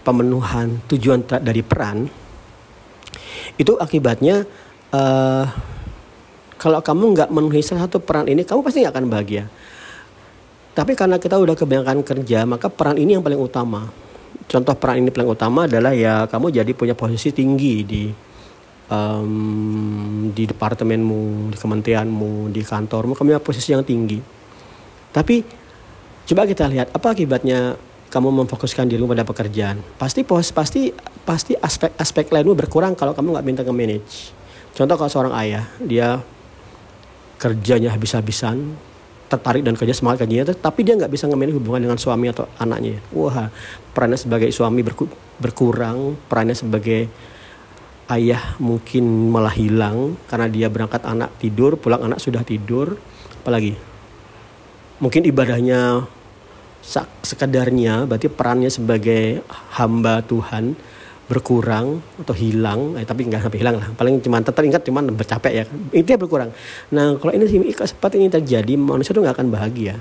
pemenuhan 0.02 0.80
tujuan 0.88 1.22
dari 1.44 1.60
peran 1.60 2.08
itu 3.60 3.76
akibatnya 3.76 4.48
uh, 4.90 5.44
kalau 6.58 6.80
kamu 6.82 7.04
nggak 7.14 7.28
memenuhi 7.30 7.62
salah 7.62 7.86
satu 7.86 8.00
peran 8.00 8.26
ini 8.26 8.42
kamu 8.42 8.64
pasti 8.64 8.82
nggak 8.82 8.94
akan 8.96 9.06
bahagia 9.06 9.44
tapi 10.78 10.94
karena 10.94 11.18
kita 11.18 11.34
udah 11.34 11.58
kebanyakan 11.58 12.06
kerja, 12.06 12.46
maka 12.46 12.70
peran 12.70 13.02
ini 13.02 13.18
yang 13.18 13.24
paling 13.26 13.42
utama. 13.42 13.90
Contoh 14.46 14.78
peran 14.78 15.02
ini 15.02 15.10
paling 15.10 15.26
utama 15.26 15.66
adalah 15.66 15.90
ya 15.90 16.30
kamu 16.30 16.54
jadi 16.54 16.70
punya 16.70 16.94
posisi 16.94 17.34
tinggi 17.34 17.82
di 17.82 18.06
um, 18.86 20.30
di 20.30 20.46
departemenmu, 20.46 21.50
di 21.50 21.58
kementerianmu, 21.58 22.54
di 22.54 22.62
kantormu, 22.62 23.18
kamu 23.18 23.26
punya 23.34 23.42
posisi 23.42 23.74
yang 23.74 23.82
tinggi. 23.82 24.22
Tapi 25.10 25.42
coba 26.28 26.44
kita 26.44 26.68
lihat 26.68 26.92
apa 26.92 27.16
akibatnya 27.16 27.80
kamu 28.08 28.44
memfokuskan 28.44 28.88
dirimu 28.88 29.08
pada 29.08 29.24
pekerjaan. 29.24 29.80
Pasti 30.00 30.24
pos 30.24 30.52
pasti 30.52 30.92
pasti 31.24 31.52
aspek-aspek 31.56 32.32
lainmu 32.32 32.56
berkurang 32.56 32.96
kalau 32.96 33.12
kamu 33.12 33.36
nggak 33.36 33.46
minta 33.46 33.62
ke 33.64 33.72
manage. 33.72 34.32
Contoh 34.72 34.96
kalau 34.96 35.10
seorang 35.12 35.34
ayah, 35.44 35.64
dia 35.80 36.20
kerjanya 37.36 37.92
habis-habisan, 37.92 38.76
tertarik 39.28 39.60
dan 39.60 39.76
kerja 39.76 39.92
semangat 39.92 40.24
kerjanya, 40.24 40.48
tapi 40.56 40.88
dia 40.88 40.96
nggak 40.96 41.12
bisa 41.12 41.28
nge 41.28 41.52
hubungan 41.52 41.84
dengan 41.84 41.98
suami 42.00 42.32
atau 42.32 42.48
anaknya. 42.56 43.00
Wah, 43.12 43.52
perannya 43.92 44.16
sebagai 44.16 44.48
suami 44.54 44.80
berku 44.80 45.04
berkurang, 45.36 46.16
perannya 46.30 46.56
sebagai 46.56 47.10
ayah 48.08 48.56
mungkin 48.56 49.04
malah 49.28 49.52
hilang 49.52 50.16
karena 50.32 50.48
dia 50.48 50.66
berangkat 50.72 51.04
anak 51.04 51.28
tidur, 51.36 51.76
pulang 51.76 52.00
anak 52.08 52.22
sudah 52.24 52.40
tidur, 52.40 52.96
apalagi 53.44 53.76
mungkin 54.98 55.28
ibadahnya 55.28 56.08
sekedarnya 57.22 58.08
berarti 58.08 58.32
perannya 58.32 58.72
sebagai 58.72 59.44
hamba 59.76 60.24
Tuhan 60.24 60.74
berkurang 61.28 62.00
atau 62.24 62.32
hilang. 62.32 62.96
Eh, 62.96 63.04
tapi 63.04 63.28
nggak 63.28 63.44
sampai 63.44 63.60
hilang 63.60 63.76
lah. 63.76 63.88
Paling 63.92 64.24
cuma 64.24 64.40
tetap 64.40 64.64
ingat 64.64 64.82
cuma 64.82 65.04
bercapek 65.04 65.52
ya. 65.52 65.64
Itu 65.92 66.16
berkurang. 66.16 66.50
Nah 66.90 67.20
kalau 67.20 67.32
ini 67.36 67.44
seperti 67.76 68.16
ini 68.16 68.32
terjadi 68.32 68.74
manusia 68.80 69.12
itu 69.12 69.20
nggak 69.20 69.36
akan 69.36 69.48
bahagia. 69.52 70.00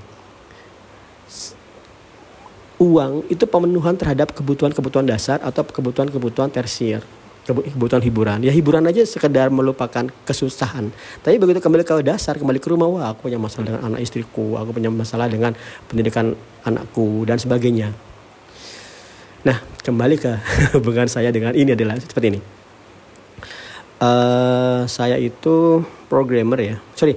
Uang 2.78 3.26
itu 3.28 3.44
pemenuhan 3.50 3.98
terhadap 3.98 4.38
kebutuhan-kebutuhan 4.38 5.10
dasar 5.10 5.42
atau 5.42 5.66
kebutuhan-kebutuhan 5.66 6.54
tersier 6.54 7.02
kebutuhan 7.48 8.04
hiburan. 8.04 8.44
Ya 8.44 8.52
hiburan 8.52 8.84
aja 8.84 9.08
sekedar 9.08 9.48
melupakan 9.48 10.12
kesusahan. 10.28 10.92
Tapi 11.24 11.40
begitu 11.40 11.64
kembali 11.64 11.88
ke 11.88 12.04
dasar 12.04 12.36
kembali 12.36 12.60
ke 12.60 12.68
rumah 12.68 12.88
wah 12.92 13.06
aku 13.16 13.32
punya 13.32 13.40
masalah 13.40 13.72
dengan 13.72 13.82
anak 13.88 14.00
istriku 14.04 14.60
aku 14.60 14.76
punya 14.76 14.92
masalah 14.92 15.32
dengan 15.32 15.56
pendidikan 15.88 16.36
anakku 16.68 17.24
dan 17.24 17.40
sebagainya. 17.40 17.96
Nah 19.48 19.58
kembali 19.80 20.16
ke 20.20 20.32
hubungan 20.76 21.08
saya 21.08 21.32
dengan 21.32 21.56
ini 21.56 21.72
adalah 21.72 21.96
seperti 21.96 22.36
ini. 22.36 22.42
Uh, 23.98 24.86
saya 24.86 25.16
itu 25.18 25.82
programmer 26.12 26.60
ya. 26.60 26.76
Sorry 26.94 27.16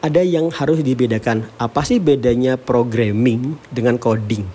ada 0.00 0.22
yang 0.24 0.48
harus 0.48 0.80
dibedakan. 0.80 1.44
Apa 1.60 1.84
sih 1.84 2.00
bedanya 2.00 2.56
programming 2.56 3.58
dengan 3.68 4.00
coding? 4.00 4.48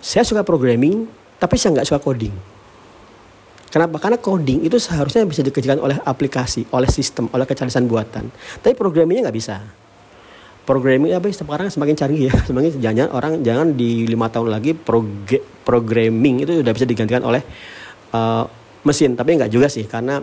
Saya 0.00 0.24
suka 0.24 0.42
programming 0.42 1.06
tapi 1.40 1.56
saya 1.56 1.78
nggak 1.78 1.88
suka 1.88 2.00
coding 2.00 2.49
Kenapa? 3.70 4.02
Karena 4.02 4.18
coding 4.18 4.66
itu 4.66 4.82
seharusnya 4.82 5.22
bisa 5.22 5.46
dikerjakan 5.46 5.78
oleh 5.78 5.96
aplikasi, 6.02 6.66
oleh 6.74 6.90
sistem, 6.90 7.30
oleh 7.30 7.46
kecerdasan 7.46 7.86
buatan. 7.86 8.26
Tapi 8.58 8.74
programmingnya 8.74 9.30
nggak 9.30 9.38
bisa. 9.38 9.62
Programming 10.66 11.14
apa 11.14 11.30
sekarang 11.30 11.70
semakin 11.70 11.94
canggih 11.94 12.30
ya, 12.30 12.34
semakin 12.50 12.82
jangan 12.82 13.08
orang 13.14 13.32
jangan 13.46 13.74
di 13.78 14.10
lima 14.10 14.26
tahun 14.26 14.50
lagi 14.50 14.74
proge, 14.74 15.38
programming 15.62 16.42
itu 16.42 16.62
sudah 16.62 16.72
bisa 16.74 16.86
digantikan 16.86 17.22
oleh 17.22 17.42
uh, 18.10 18.44
mesin. 18.82 19.14
Tapi 19.14 19.38
nggak 19.38 19.50
juga 19.54 19.70
sih, 19.70 19.86
karena 19.86 20.18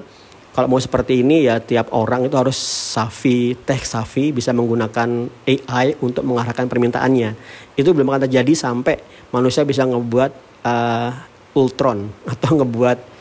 kalau 0.52 0.68
mau 0.68 0.82
seperti 0.82 1.24
ini 1.24 1.48
ya 1.48 1.64
tiap 1.64 1.94
orang 1.96 2.28
itu 2.28 2.36
harus 2.36 2.60
savvy, 2.60 3.56
tech 3.64 3.88
savvy, 3.88 4.36
bisa 4.36 4.52
menggunakan 4.52 5.32
AI 5.48 5.96
untuk 6.04 6.28
mengarahkan 6.28 6.68
permintaannya. 6.68 7.32
Itu 7.80 7.96
belum 7.96 8.12
akan 8.12 8.28
terjadi 8.28 8.54
sampai 8.58 9.00
manusia 9.32 9.64
bisa 9.64 9.88
ngebuat 9.88 10.32
uh, 10.68 11.10
Ultron 11.56 12.12
atau 12.36 12.60
ngebuat 12.60 13.17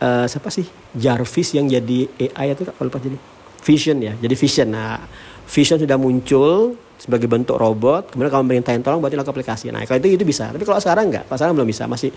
uh, 0.00 0.26
siapa 0.26 0.48
sih? 0.52 0.66
Jarvis 0.96 1.54
yang 1.54 1.68
jadi 1.68 2.08
AI 2.32 2.56
itu 2.56 2.64
kalau 2.66 2.88
lupa 2.88 2.98
jadi? 3.00 3.18
Vision 3.66 3.98
ya 3.98 4.14
jadi 4.14 4.34
Vision. 4.38 4.68
Nah 4.70 5.02
Vision 5.46 5.78
sudah 5.82 5.98
muncul 5.98 6.78
sebagai 6.96 7.28
bentuk 7.28 7.60
robot 7.60 8.14
kemudian 8.14 8.32
kamu 8.32 8.44
perintahin 8.56 8.80
tolong 8.80 9.02
buatin 9.02 9.20
aku 9.20 9.30
aplikasi. 9.34 9.74
Nah 9.74 9.82
kalau 9.84 9.98
itu 10.00 10.16
itu 10.16 10.24
bisa. 10.24 10.48
Tapi 10.50 10.62
kalau 10.62 10.78
sekarang 10.78 11.10
nggak 11.12 11.24
sekarang 11.28 11.54
belum 11.58 11.68
bisa. 11.68 11.84
Masih 11.90 12.10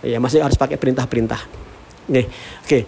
ya 0.00 0.18
masih 0.20 0.40
harus 0.40 0.56
pakai 0.56 0.80
perintah-perintah. 0.80 1.40
Nih 2.12 2.26
oke. 2.64 2.68
Okay. 2.68 2.82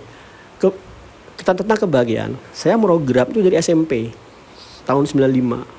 ke 1.38 1.42
tentang 1.46 1.78
kebahagiaan. 1.78 2.34
Saya 2.50 2.74
program 2.74 3.30
itu 3.30 3.40
dari 3.46 3.56
SMP 3.62 4.10
tahun 4.82 5.06
95 5.06 5.77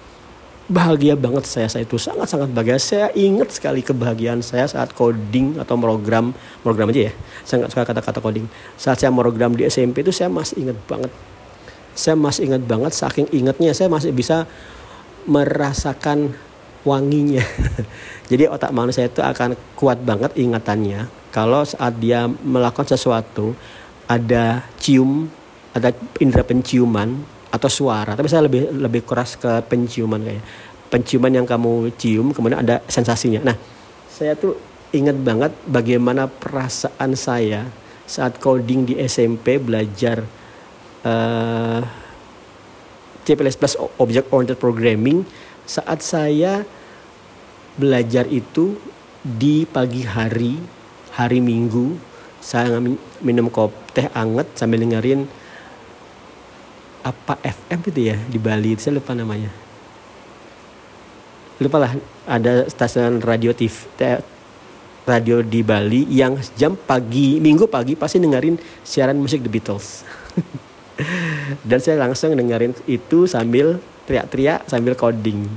bahagia 0.70 1.18
banget 1.18 1.50
saya 1.50 1.66
saya 1.66 1.84
itu. 1.84 1.98
Sangat 1.98 2.30
sangat 2.30 2.54
bahagia. 2.54 2.78
Saya 2.78 3.10
ingat 3.18 3.50
sekali 3.52 3.82
kebahagiaan 3.82 4.46
saya 4.46 4.70
saat 4.70 4.94
coding 4.94 5.58
atau 5.58 5.76
program 5.76 6.32
program 6.62 6.94
aja 6.94 7.10
ya. 7.10 7.14
Saya 7.44 7.66
nggak 7.66 7.72
suka 7.74 7.84
kata-kata 7.90 8.20
coding. 8.22 8.46
Saat 8.78 9.02
saya 9.02 9.10
program 9.10 9.58
di 9.58 9.66
SMP 9.66 10.06
itu 10.06 10.14
saya 10.14 10.30
masih 10.30 10.70
ingat 10.70 10.78
banget. 10.86 11.12
Saya 11.98 12.16
masih 12.16 12.48
ingat 12.48 12.64
banget 12.64 12.94
saking 12.96 13.28
ingatnya 13.34 13.74
saya 13.74 13.90
masih 13.90 14.14
bisa 14.14 14.46
merasakan 15.26 16.38
wanginya. 16.88 17.44
Jadi 18.32 18.46
otak 18.46 18.72
manusia 18.72 19.10
itu 19.10 19.20
akan 19.20 19.58
kuat 19.74 20.00
banget 20.06 20.38
ingatannya 20.38 21.10
kalau 21.30 21.66
saat 21.66 21.98
dia 22.02 22.26
melakukan 22.26 22.90
sesuatu 22.90 23.54
ada 24.10 24.66
cium 24.82 25.30
ada 25.74 25.94
indera 26.18 26.42
penciuman 26.42 27.22
atau 27.50 27.70
suara. 27.70 28.14
Tapi 28.14 28.28
saya 28.30 28.46
lebih 28.46 28.70
lebih 28.74 29.02
keras 29.06 29.36
ke 29.36 29.62
penciuman 29.66 30.22
kayak 30.22 30.44
penciuman 30.90 31.30
yang 31.30 31.46
kamu 31.46 31.94
cium 31.98 32.34
kemudian 32.34 32.62
ada 32.66 32.82
sensasinya. 32.90 33.42
Nah 33.46 33.58
saya 34.10 34.34
tuh 34.34 34.58
ingat 34.94 35.18
banget 35.22 35.54
bagaimana 35.70 36.26
perasaan 36.26 37.14
saya 37.14 37.70
saat 38.10 38.42
coding 38.42 38.90
di 38.90 38.98
SMP 38.98 39.62
belajar 39.62 40.26
uh, 41.06 41.82
C++ 43.22 43.38
Object 44.02 44.26
Oriented 44.34 44.58
Programming 44.58 45.22
saat 45.70 46.02
saya 46.02 46.66
belajar 47.78 48.26
itu 48.26 48.74
di 49.22 49.70
pagi 49.70 50.02
hari 50.02 50.58
hari 51.14 51.38
Minggu 51.38 51.94
saya 52.42 52.82
minum 53.22 53.52
kopi 53.54 53.78
teh 53.94 54.08
anget 54.16 54.48
sambil 54.56 54.82
dengerin 54.82 55.28
apa 57.04 57.40
FM 57.40 57.80
itu 57.90 58.12
ya 58.12 58.18
di 58.28 58.40
Bali 58.42 58.76
saya 58.76 59.00
lupa 59.00 59.16
namanya. 59.16 59.52
Lupa 61.60 61.78
lah 61.80 61.92
ada 62.24 62.68
stasiun 62.72 63.20
radio 63.20 63.52
TV 63.52 63.72
radio 65.04 65.42
di 65.42 65.66
Bali 65.66 66.06
yang 66.14 66.38
jam 66.54 66.78
pagi 66.78 67.42
minggu 67.42 67.66
pagi 67.66 67.98
pasti 67.98 68.22
dengerin 68.22 68.56
siaran 68.86 69.18
musik 69.18 69.42
The 69.42 69.50
Beatles. 69.52 69.88
Dan 71.70 71.80
saya 71.82 71.98
langsung 71.98 72.36
dengerin 72.36 72.76
itu 72.86 73.26
sambil 73.26 73.80
teriak-teriak 74.06 74.70
sambil 74.70 74.94
coding. 74.94 75.50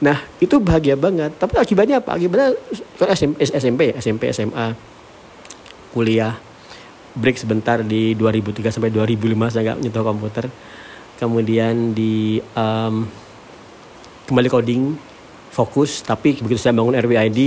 Nah 0.00 0.18
itu 0.40 0.56
bahagia 0.58 0.96
banget. 0.96 1.36
Tapi 1.36 1.60
akibatnya 1.60 2.00
apa? 2.00 2.16
Akibatnya 2.16 2.56
SMP 2.98 3.44
SMP 3.46 3.80
SMP 4.00 4.22
SMA 4.32 4.74
kuliah 5.90 6.38
break 7.16 7.36
sebentar 7.38 7.82
di 7.82 8.14
2003 8.14 8.70
sampai 8.70 8.90
2005 8.94 9.52
saya 9.52 9.62
nggak 9.72 9.78
nyentuh 9.82 10.04
komputer. 10.04 10.44
Kemudian 11.20 11.92
di 11.92 12.40
um, 12.56 13.04
kembali 14.30 14.48
coding 14.48 14.82
fokus 15.50 16.00
tapi 16.06 16.38
begitu 16.38 16.56
saya 16.62 16.72
bangun 16.72 16.96
RWID 16.96 17.40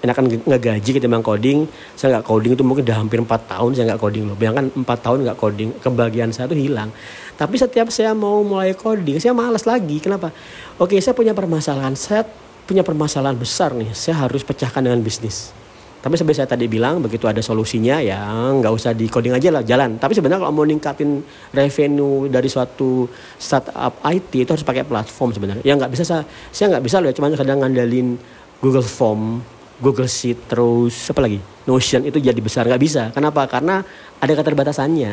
enakan 0.00 0.32
ngegaji 0.48 0.90
ketimbang 0.96 1.20
coding 1.20 1.68
saya 1.92 2.16
nggak 2.16 2.24
coding 2.24 2.56
itu 2.56 2.64
mungkin 2.64 2.88
udah 2.88 2.98
hampir 3.04 3.20
4 3.20 3.28
tahun 3.28 3.70
saya 3.76 3.84
nggak 3.92 4.00
coding 4.00 4.24
loh. 4.30 4.36
Bayangkan 4.38 4.66
4 4.72 4.86
tahun 5.04 5.18
nggak 5.28 5.38
coding 5.38 5.68
kebahagiaan 5.82 6.32
saya 6.32 6.48
tuh 6.48 6.56
hilang. 6.56 6.88
Tapi 7.36 7.54
setiap 7.60 7.92
saya 7.92 8.16
mau 8.16 8.40
mulai 8.40 8.72
coding 8.72 9.20
saya 9.20 9.36
malas 9.36 9.68
lagi. 9.68 10.00
Kenapa? 10.00 10.32
Oke 10.80 10.96
saya 11.04 11.12
punya 11.12 11.36
permasalahan 11.36 11.92
saya 11.98 12.24
punya 12.70 12.86
permasalahan 12.86 13.34
besar 13.34 13.74
nih 13.74 13.90
saya 13.98 14.22
harus 14.22 14.46
pecahkan 14.46 14.78
dengan 14.78 15.02
bisnis 15.02 15.50
tapi 16.00 16.16
seperti 16.16 16.40
saya 16.40 16.48
tadi 16.48 16.64
bilang 16.64 17.04
begitu 17.04 17.28
ada 17.28 17.44
solusinya 17.44 18.00
ya 18.00 18.24
nggak 18.56 18.72
usah 18.72 18.96
di 18.96 19.04
coding 19.04 19.36
aja 19.36 19.52
lah 19.52 19.60
jalan. 19.60 20.00
Tapi 20.00 20.16
sebenarnya 20.16 20.40
kalau 20.40 20.56
mau 20.56 20.64
ningkatin 20.64 21.20
revenue 21.52 22.24
dari 22.32 22.48
suatu 22.48 23.04
startup 23.36 24.00
IT 24.08 24.32
itu 24.32 24.48
harus 24.48 24.64
pakai 24.64 24.88
platform 24.88 25.36
sebenarnya. 25.36 25.60
Ya 25.60 25.76
nggak 25.76 25.92
bisa 25.92 26.08
saya 26.08 26.24
saya 26.48 26.72
nggak 26.72 26.84
bisa 26.88 27.04
loh 27.04 27.12
ya 27.12 27.14
cuma 27.14 27.28
kadang 27.28 27.60
ngandalin 27.60 28.16
Google 28.64 28.84
Form, 28.84 29.44
Google 29.84 30.08
Sheet 30.08 30.48
terus 30.48 31.12
apa 31.12 31.20
lagi 31.20 31.40
Notion 31.68 32.08
itu 32.08 32.16
jadi 32.16 32.40
besar 32.40 32.64
nggak 32.64 32.80
bisa. 32.80 33.02
Kenapa? 33.12 33.44
Karena 33.44 33.84
ada 34.24 34.32
keterbatasannya. 34.32 35.12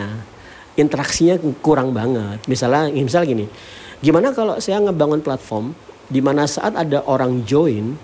Interaksinya 0.79 1.35
kurang 1.59 1.91
banget. 1.91 2.47
Misalnya 2.47 2.87
misal 2.95 3.27
gini, 3.27 3.43
gimana 3.99 4.31
kalau 4.31 4.55
saya 4.63 4.79
ngebangun 4.79 5.19
platform 5.19 5.75
di 6.07 6.23
mana 6.23 6.47
saat 6.47 6.79
ada 6.79 7.03
orang 7.03 7.43
join 7.43 7.99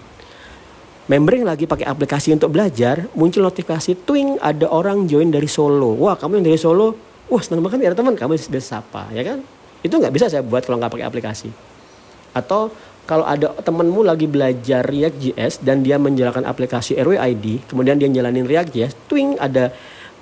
member 1.08 1.34
yang 1.36 1.48
lagi 1.52 1.68
pakai 1.68 1.84
aplikasi 1.84 2.32
untuk 2.32 2.56
belajar 2.56 3.12
muncul 3.12 3.44
notifikasi 3.44 4.08
twing 4.08 4.40
ada 4.40 4.72
orang 4.72 5.04
join 5.10 5.28
dari 5.28 5.52
Solo. 5.52 6.00
Wah 6.00 6.16
kamu 6.16 6.40
yang 6.40 6.46
dari 6.54 6.60
Solo? 6.60 6.96
Wah 7.28 7.42
senang 7.44 7.64
banget 7.64 7.84
ya 7.84 7.92
ada 7.92 7.98
teman. 8.00 8.16
Kamu 8.16 8.36
bisa 8.40 8.80
sapa 8.80 9.12
ya 9.12 9.24
kan? 9.24 9.44
Itu 9.84 10.00
nggak 10.00 10.14
bisa 10.16 10.32
saya 10.32 10.44
buat 10.46 10.64
kalau 10.64 10.80
nggak 10.80 10.92
pakai 10.96 11.08
aplikasi. 11.08 11.50
Atau 12.32 12.72
kalau 13.04 13.28
ada 13.28 13.52
temanmu 13.60 14.08
lagi 14.08 14.32
belajar 14.32 14.88
React 14.88 15.18
JS 15.20 15.54
dan 15.60 15.84
dia 15.84 16.00
menjalankan 16.00 16.48
aplikasi 16.48 16.96
RWID 16.96 17.68
kemudian 17.68 18.00
dia 18.00 18.08
jalanin 18.08 18.48
React 18.48 18.70
JS 18.72 18.94
twing 19.12 19.36
ada 19.36 19.76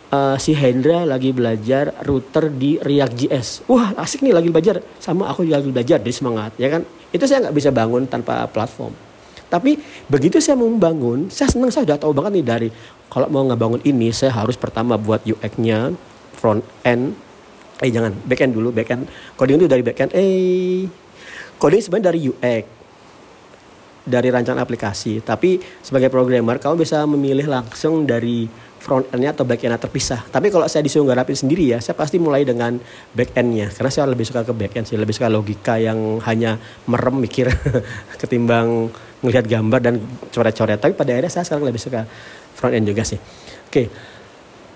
uh, 0.10 0.34
si 0.42 0.58
Hendra 0.58 1.06
lagi 1.06 1.30
belajar 1.30 1.94
router 2.02 2.50
di 2.50 2.82
React 2.82 3.14
JS 3.14 3.48
wah 3.70 3.94
asik 4.02 4.26
nih 4.26 4.34
lagi 4.34 4.50
belajar. 4.50 4.82
Sama 4.98 5.30
aku 5.30 5.46
juga 5.46 5.62
lagi 5.62 5.70
belajar 5.70 6.02
jadi 6.02 6.10
semangat 6.10 6.58
ya 6.58 6.74
kan? 6.74 6.82
Itu 7.14 7.30
saya 7.30 7.46
nggak 7.46 7.56
bisa 7.56 7.70
bangun 7.70 8.10
tanpa 8.10 8.50
platform. 8.50 9.11
Tapi 9.52 9.76
begitu 10.08 10.40
saya 10.40 10.56
mau 10.56 10.72
membangun, 10.72 11.28
saya 11.28 11.52
senang 11.52 11.68
saya 11.68 11.84
sudah 11.84 12.00
tahu 12.00 12.16
banget 12.16 12.40
nih 12.40 12.46
dari 12.48 12.70
kalau 13.12 13.28
mau 13.28 13.44
ngebangun 13.44 13.84
ini 13.84 14.16
saya 14.16 14.32
harus 14.32 14.56
pertama 14.56 14.96
buat 14.96 15.28
UX-nya 15.28 15.92
front 16.40 16.64
end. 16.88 17.12
Eh 17.84 17.92
jangan 17.92 18.16
back 18.24 18.48
end 18.48 18.56
dulu 18.56 18.72
back 18.72 18.96
end. 18.96 19.12
Coding 19.36 19.60
itu 19.60 19.68
dari 19.68 19.84
back 19.84 20.08
end. 20.08 20.12
Eh 20.16 20.88
coding 21.60 21.84
sebenarnya 21.84 22.08
dari 22.16 22.20
UX 22.32 22.64
dari 24.08 24.28
rancangan 24.32 24.64
aplikasi. 24.64 25.20
Tapi 25.20 25.60
sebagai 25.84 26.08
programmer 26.08 26.58
kamu 26.58 26.88
bisa 26.88 27.04
memilih 27.04 27.52
langsung 27.52 28.08
dari 28.08 28.48
front 28.82 29.06
endnya 29.14 29.30
atau 29.30 29.46
back 29.46 29.62
endnya 29.62 29.78
terpisah. 29.78 30.26
Tapi 30.34 30.50
kalau 30.50 30.66
saya 30.66 30.82
disuruh 30.82 31.06
garapin 31.06 31.38
sendiri 31.38 31.70
ya, 31.70 31.78
saya 31.78 31.94
pasti 31.94 32.18
mulai 32.18 32.42
dengan 32.42 32.82
back 33.14 33.38
endnya 33.38 33.70
karena 33.70 33.94
saya 33.94 34.10
lebih 34.10 34.26
suka 34.26 34.42
ke 34.42 34.58
back 34.58 34.74
end 34.74 34.86
sih, 34.90 34.98
lebih 34.98 35.14
suka 35.14 35.30
logika 35.30 35.78
yang 35.78 36.18
hanya 36.26 36.58
merem 36.90 37.22
mikir 37.22 37.54
ketimbang 38.22 38.90
melihat 39.22 39.46
gambar 39.46 39.80
dan 39.86 40.02
coret-coret. 40.34 40.82
Tapi 40.82 40.98
pada 40.98 41.14
akhirnya 41.14 41.30
saya 41.30 41.46
sekarang 41.46 41.70
lebih 41.70 41.78
suka 41.78 42.10
front 42.58 42.74
end 42.74 42.90
juga 42.90 43.06
sih. 43.06 43.22
Oke, 43.70 43.86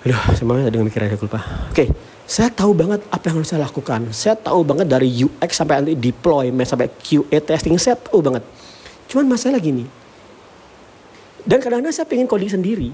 aduh 0.06 0.22
semuanya 0.38 0.70
dengan 0.70 0.86
mikiran 0.86 1.10
aku 1.10 1.26
lupa. 1.26 1.42
Oke, 1.74 1.90
saya 2.30 2.54
tahu 2.54 2.78
banget 2.78 3.02
apa 3.10 3.26
yang 3.34 3.42
harus 3.42 3.50
saya 3.50 3.66
lakukan. 3.66 4.14
Saya 4.14 4.38
tahu 4.38 4.62
banget 4.62 4.86
dari 4.86 5.10
UX 5.10 5.50
sampai 5.58 5.82
nanti 5.82 5.98
deployment 5.98 6.70
sampai 6.70 6.94
QA 6.94 7.42
testing 7.42 7.82
saya 7.82 7.98
tahu 7.98 8.22
banget. 8.22 8.46
Cuman 9.10 9.34
masalah 9.34 9.58
gini. 9.58 9.90
Dan 11.46 11.58
kadang-kadang 11.58 11.94
saya 11.94 12.06
pengen 12.06 12.30
coding 12.30 12.54
sendiri 12.54 12.90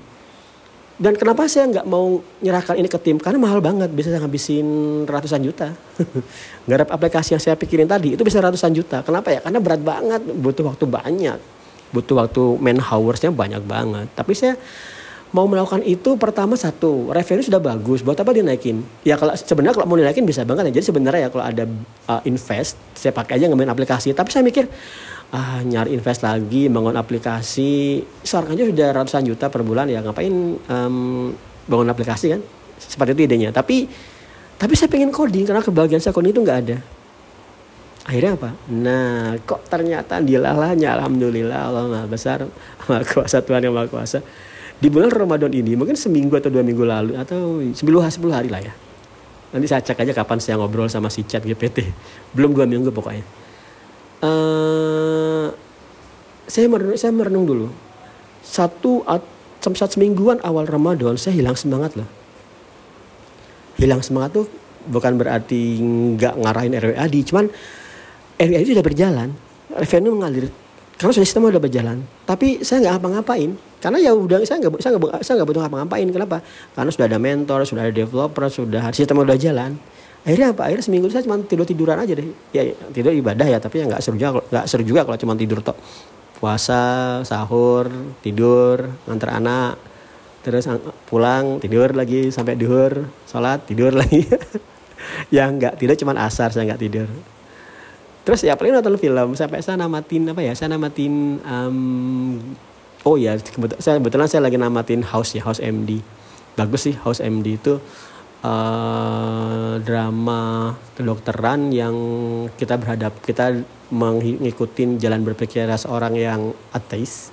dan 1.02 1.18
kenapa 1.18 1.50
saya 1.50 1.66
nggak 1.66 1.88
mau 1.90 2.22
nyerahkan 2.46 2.78
ini 2.78 2.86
ke 2.86 3.02
tim? 3.02 3.18
Karena 3.18 3.42
mahal 3.42 3.58
banget, 3.58 3.90
bisa 3.90 4.14
ngabisin 4.14 5.02
ratusan 5.10 5.42
juta. 5.42 5.74
Garap 6.70 6.94
aplikasi 6.94 7.34
yang 7.34 7.42
saya 7.42 7.58
pikirin 7.58 7.90
tadi 7.90 8.14
itu 8.14 8.22
bisa 8.22 8.38
ratusan 8.38 8.70
juta. 8.70 9.02
Kenapa 9.02 9.34
ya? 9.34 9.42
Karena 9.42 9.58
berat 9.58 9.82
banget, 9.82 10.22
butuh 10.22 10.62
waktu 10.70 10.86
banyak, 10.86 11.42
butuh 11.90 12.22
waktu 12.22 12.42
man 12.62 12.78
hoursnya 12.78 13.34
banyak 13.34 13.66
banget. 13.66 14.14
Tapi 14.14 14.38
saya 14.38 14.54
mau 15.34 15.50
melakukan 15.50 15.82
itu 15.90 16.14
pertama 16.22 16.54
satu 16.54 17.10
revenue 17.10 17.42
sudah 17.42 17.58
bagus 17.58 18.04
buat 18.04 18.20
apa 18.20 18.36
dinaikin 18.36 18.84
ya 19.08 19.16
kalau 19.16 19.32
sebenarnya 19.32 19.80
kalau 19.80 19.88
mau 19.88 19.96
dinaikin 19.96 20.28
bisa 20.28 20.44
banget 20.44 20.68
ya 20.68 20.84
jadi 20.84 20.86
sebenarnya 20.92 21.22
ya 21.24 21.30
kalau 21.32 21.46
ada 21.48 21.64
uh, 22.12 22.22
invest 22.28 22.76
saya 22.92 23.16
pakai 23.16 23.40
aja 23.40 23.48
ngemen 23.48 23.72
aplikasi 23.72 24.12
tapi 24.12 24.28
saya 24.28 24.44
mikir 24.44 24.68
ah 25.32 25.64
nyari 25.64 25.96
invest 25.96 26.28
lagi 26.28 26.68
bangun 26.68 27.00
aplikasi. 27.00 28.04
Sekarang 28.22 28.52
aja 28.52 28.64
sudah 28.68 28.88
ratusan 28.92 29.24
juta 29.24 29.48
per 29.48 29.64
bulan 29.64 29.88
ya 29.88 30.04
ngapain 30.04 30.60
um, 30.60 30.96
bangun 31.72 31.88
aplikasi 31.88 32.36
kan? 32.36 32.42
Seperti 32.76 33.16
itu 33.16 33.22
idenya. 33.32 33.56
Tapi 33.56 33.88
tapi 34.60 34.74
saya 34.76 34.92
pengen 34.92 35.10
coding 35.10 35.48
karena 35.48 35.64
kebahagiaan 35.64 36.04
saya 36.04 36.12
coding 36.12 36.36
itu 36.36 36.44
nggak 36.44 36.60
ada. 36.68 36.78
Akhirnya 38.12 38.32
apa? 38.36 38.50
Nah 38.68 39.40
kok 39.48 39.64
ternyata 39.72 40.20
dilalahnya 40.20 41.00
alhamdulillah 41.00 41.60
Allah 41.72 41.84
maha 41.88 42.06
besar 42.12 42.44
maha 42.92 43.02
kuasa 43.08 43.40
Tuhan 43.40 43.64
yang 43.64 43.74
maha 43.74 43.88
kuasa. 43.88 44.20
Di 44.82 44.92
bulan 44.92 45.14
Ramadan 45.14 45.54
ini 45.56 45.80
mungkin 45.80 45.96
seminggu 45.96 46.36
atau 46.36 46.52
dua 46.52 46.66
minggu 46.66 46.84
lalu 46.84 47.14
atau 47.16 47.64
sepuluh 47.72 48.04
sepuluh 48.12 48.36
hari 48.36 48.52
lah 48.52 48.60
ya. 48.60 48.74
Nanti 49.56 49.68
saya 49.68 49.80
cek 49.80 49.96
aja 49.96 50.12
kapan 50.12 50.44
saya 50.44 50.60
ngobrol 50.60 50.92
sama 50.92 51.08
si 51.08 51.24
chat 51.24 51.44
GPT 51.44 51.88
belum 52.36 52.56
dua 52.56 52.68
minggu 52.68 52.92
pokoknya 52.92 53.41
uh, 54.22 55.48
saya 56.48 56.66
merenung, 56.68 56.98
saya 56.98 57.12
merenung 57.14 57.46
dulu. 57.46 57.68
Satu 58.42 59.06
saat 59.62 59.94
semingguan 59.94 60.42
awal 60.42 60.66
Ramadan 60.66 61.16
saya 61.18 61.38
hilang 61.38 61.54
semangat 61.54 61.94
loh. 61.94 62.10
Hilang 63.78 64.02
semangat 64.02 64.42
tuh 64.42 64.46
bukan 64.90 65.18
berarti 65.18 65.78
nggak 66.18 66.42
ngarahin 66.42 66.74
RWAD 66.78 67.16
cuman 67.30 67.46
RWAD 68.38 68.66
sudah 68.66 68.86
berjalan. 68.86 69.30
Revenue 69.72 70.14
mengalir. 70.18 70.52
Karena 71.00 71.12
sudah 71.16 71.26
sistem 71.26 71.48
udah 71.48 71.64
berjalan. 71.64 72.04
Tapi 72.28 72.62
saya 72.62 72.84
nggak 72.90 72.96
apa-ngapain 73.02 73.52
karena 73.82 73.98
ya 73.98 74.14
udah 74.14 74.46
saya 74.46 74.62
nggak 74.62 74.78
saya 74.78 74.92
nggak 74.94 75.26
saya 75.26 75.34
nggak 75.42 75.50
butuh 75.50 75.64
apa-ngapain 75.66 76.08
kenapa? 76.14 76.38
Karena 76.78 76.92
sudah 76.94 77.06
ada 77.10 77.18
mentor 77.18 77.66
sudah 77.66 77.90
ada 77.90 77.94
developer 77.94 78.46
sudah 78.46 78.94
sistem 78.94 79.26
udah 79.26 79.34
jalan 79.34 79.82
akhirnya 80.22 80.54
apa? 80.54 80.62
Akhirnya 80.70 80.86
seminggu 80.86 81.08
saya 81.10 81.26
cuma 81.26 81.42
tidur 81.42 81.66
tiduran 81.66 81.98
aja 81.98 82.14
deh. 82.14 82.28
Ya, 82.54 82.62
ya 82.66 82.76
tidur 82.94 83.12
ibadah 83.14 83.48
ya 83.48 83.58
tapi 83.58 83.82
ya 83.82 83.86
nggak 83.90 84.02
seru 84.02 84.18
juga 84.18 84.42
nggak 84.42 84.66
seru 84.70 84.84
juga 84.86 85.02
kalau 85.06 85.18
cuma 85.18 85.34
tidur 85.34 85.60
tok. 85.66 85.78
Puasa 86.42 87.22
sahur 87.22 87.90
tidur 88.26 88.90
nganter 89.06 89.30
anak 89.30 89.76
terus 90.42 90.66
pulang 91.06 91.62
tidur 91.62 91.94
lagi 91.94 92.34
sampai 92.34 92.58
duhur 92.58 93.06
sholat 93.30 93.66
tidur 93.66 93.94
lagi. 94.02 94.26
Ya 95.34 95.50
nggak 95.50 95.82
tidur 95.82 95.98
cuma 95.98 96.14
asar 96.22 96.54
saya 96.54 96.70
nggak 96.70 96.82
tidur. 96.82 97.10
Terus 98.22 98.46
ya 98.46 98.54
paling 98.54 98.78
nonton 98.78 98.98
film. 99.02 99.34
Sampai 99.34 99.66
saya 99.66 99.82
namatin 99.82 100.30
apa 100.30 100.42
ya 100.46 100.54
saya 100.54 100.78
namatin 100.78 101.42
um, 101.42 102.38
oh 103.06 103.18
ya 103.18 103.38
kebetulan 103.38 103.82
saya 103.82 103.98
kebetulan 103.98 104.28
saya 104.30 104.42
lagi 104.46 104.58
namatin 104.62 105.02
House 105.02 105.34
ya 105.34 105.42
House 105.42 105.62
MD 105.62 106.02
bagus 106.54 106.86
sih 106.86 106.96
House 107.02 107.22
MD 107.24 107.58
itu 107.58 107.82
uh, 108.46 109.78
drama 109.82 110.74
kedokteran 110.98 111.70
yang 111.74 111.96
kita 112.58 112.78
berhadap 112.78 113.18
kita 113.22 113.62
mengikuti 113.92 114.88
jalan 114.98 115.22
berpikir 115.22 115.68
seorang 115.76 116.16
yang 116.16 116.42
ateis 116.72 117.30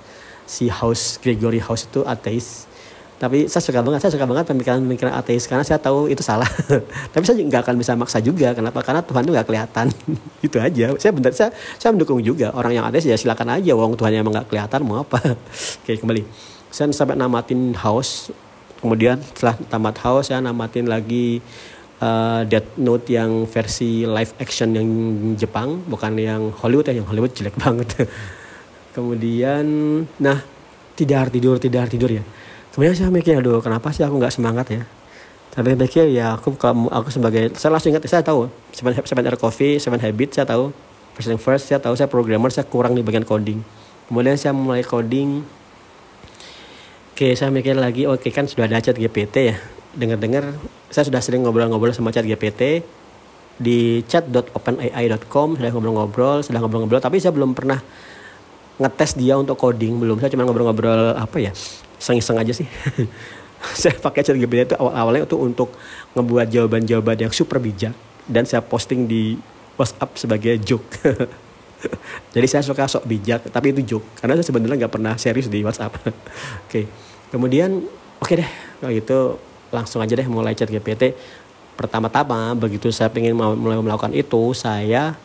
si 0.49 0.65
House 0.67 1.21
Gregory 1.21 1.61
House 1.61 1.85
itu 1.85 2.01
ateis. 2.01 2.65
Tapi 3.19 3.51
saya 3.51 3.59
suka 3.59 3.83
banget 3.83 3.99
saya 3.99 4.15
suka 4.15 4.23
banget 4.23 4.47
pemikiran-pemikiran 4.47 5.11
ateis 5.11 5.43
karena 5.43 5.67
saya 5.67 5.75
tahu 5.75 6.07
itu 6.07 6.23
salah. 6.23 6.47
Tapi 7.13 7.23
saya 7.27 7.35
nggak 7.35 7.67
akan 7.67 7.75
bisa 7.75 7.91
maksa 7.99 8.23
juga 8.23 8.55
kenapa? 8.55 8.79
Karena 8.79 9.03
Tuhan 9.03 9.27
itu 9.27 9.31
nggak 9.35 9.47
kelihatan. 9.47 9.91
Itu 10.47 10.55
aja. 10.55 10.95
Saya 10.95 11.11
benar 11.11 11.35
saya 11.35 11.51
saya 11.75 11.91
mendukung 11.91 12.23
juga. 12.23 12.55
Orang 12.55 12.71
yang 12.71 12.87
ateis 12.87 13.03
ya 13.03 13.19
silakan 13.19 13.59
aja 13.59 13.75
wong 13.75 13.99
Tuhan 13.99 14.15
yang 14.15 14.23
nggak 14.23 14.47
kelihatan 14.47 14.87
mau 14.87 15.03
apa? 15.03 15.19
Oke 15.83 15.99
kembali. 15.99 16.23
Saya 16.71 16.87
sampai 16.95 17.19
namatin 17.19 17.75
house 17.75 18.31
kemudian 18.79 19.19
setelah 19.21 19.55
tamat 19.67 19.95
house 20.01 20.31
saya 20.31 20.39
namatin 20.39 20.87
lagi 20.87 21.43
uh, 22.03 22.41
Death 22.47 22.79
Note 22.79 23.07
yang 23.11 23.45
versi 23.45 24.07
live 24.07 24.33
action 24.39 24.75
yang 24.75 24.87
Jepang 25.35 25.83
bukan 25.85 26.15
yang 26.15 26.51
Hollywood 26.55 26.87
ya 26.89 26.99
yang 26.99 27.07
Hollywood 27.07 27.35
jelek 27.35 27.55
banget. 27.63 28.07
Kemudian 28.95 29.65
nah 30.19 30.41
tidak 30.95 31.31
tidur 31.31 31.55
tidak 31.61 31.91
tidur 31.91 32.11
ya. 32.11 32.23
Kemudian 32.73 32.95
saya 32.95 33.11
mikir 33.11 33.39
aduh 33.39 33.59
kenapa 33.63 33.91
sih 33.91 34.03
aku 34.03 34.15
nggak 34.17 34.33
semangat 34.33 34.67
ya? 34.71 34.83
Tapi 35.49 35.75
pikir 35.75 36.13
ya 36.13 36.37
aku 36.37 36.55
kalau 36.55 36.87
aku 36.93 37.09
sebagai 37.11 37.51
saya 37.57 37.73
langsung 37.75 37.91
ingat 37.91 38.05
saya 38.07 38.23
tahu 38.23 38.47
seven, 38.71 38.95
seven 38.95 39.23
air 39.25 39.37
coffee 39.37 39.81
seven 39.81 39.99
habit 39.99 40.29
saya 40.31 40.45
tahu 40.45 40.71
first 41.17 41.27
thing 41.27 41.41
first 41.41 41.65
saya 41.67 41.81
tahu 41.81 41.97
saya 41.97 42.07
programmer 42.07 42.47
saya 42.53 42.69
kurang 42.69 42.95
di 42.95 43.03
bagian 43.03 43.25
coding. 43.27 43.59
Kemudian 44.07 44.37
saya 44.39 44.53
mulai 44.55 44.81
coding 44.81 45.45
Oke, 47.19 47.35
saya 47.35 47.51
mikir 47.51 47.75
lagi, 47.75 48.07
oke 48.07 48.31
kan 48.31 48.47
sudah 48.47 48.63
ada 48.63 48.79
chat 48.79 48.95
GPT 48.95 49.51
ya. 49.51 49.59
Dengar-dengar, 49.91 50.55
saya 50.87 51.03
sudah 51.03 51.19
sering 51.19 51.43
ngobrol-ngobrol 51.43 51.91
sama 51.91 52.15
chat 52.15 52.23
GPT 52.23 52.79
di 53.59 54.07
chat.openai.com, 54.07 55.59
sudah 55.59 55.67
ngobrol-ngobrol, 55.75 56.39
sudah 56.47 56.63
ngobrol-ngobrol, 56.63 57.03
tapi 57.03 57.19
saya 57.19 57.35
belum 57.35 57.51
pernah 57.51 57.83
ngetes 58.79 59.19
dia 59.19 59.35
untuk 59.35 59.59
coding, 59.59 59.99
belum. 59.99 60.23
Saya 60.23 60.31
cuma 60.31 60.47
ngobrol-ngobrol 60.47 61.19
apa 61.19 61.43
ya, 61.43 61.51
iseng-iseng 61.99 62.39
aja 62.39 62.55
sih. 62.55 62.63
saya 63.83 63.99
pakai 63.99 64.23
chat 64.23 64.39
GPT 64.39 64.71
itu 64.71 64.75
awal-awalnya 64.79 65.27
itu 65.27 65.35
untuk 65.35 65.75
ngebuat 66.15 66.47
jawaban-jawaban 66.47 67.19
yang 67.19 67.35
super 67.35 67.59
bijak 67.59 67.91
dan 68.31 68.47
saya 68.47 68.63
posting 68.63 69.11
di 69.11 69.35
WhatsApp 69.75 70.15
sebagai 70.15 70.55
joke. 70.63 70.87
Jadi 72.39 72.47
saya 72.47 72.63
suka 72.63 72.87
sok 72.87 73.03
bijak, 73.03 73.43
tapi 73.51 73.75
itu 73.75 73.83
joke 73.83 74.07
karena 74.23 74.39
saya 74.39 74.47
sebenarnya 74.47 74.87
nggak 74.87 74.93
pernah 74.95 75.19
serius 75.19 75.51
di 75.51 75.67
WhatsApp. 75.67 75.99
Oke. 76.07 76.15
okay 76.63 77.08
kemudian 77.29 77.81
oke 78.19 78.29
okay 78.29 78.45
deh 78.45 78.51
kalau 78.81 78.91
gitu 78.93 79.19
langsung 79.69 80.01
aja 80.01 80.13
deh 80.17 80.27
mulai 80.27 80.57
chat 80.57 80.69
GPT 80.69 81.13
pertama-tama 81.79 82.51
begitu 82.59 82.91
saya 82.91 83.07
ingin 83.15 83.37
mulai 83.37 83.79
melakukan 83.79 84.11
itu 84.11 84.51
saya 84.51 85.15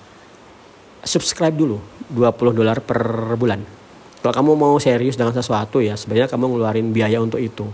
subscribe 1.02 1.52
dulu 1.52 1.82
20 2.14 2.54
dolar 2.54 2.78
per 2.78 3.00
bulan. 3.34 3.60
Kalau 4.22 4.32
kamu 4.32 4.50
mau 4.56 4.76
serius 4.80 5.20
dengan 5.20 5.36
sesuatu 5.36 5.84
ya 5.84 5.98
sebenarnya 5.98 6.32
kamu 6.32 6.56
ngeluarin 6.56 6.88
biaya 6.94 7.20
untuk 7.20 7.42
itu. 7.42 7.68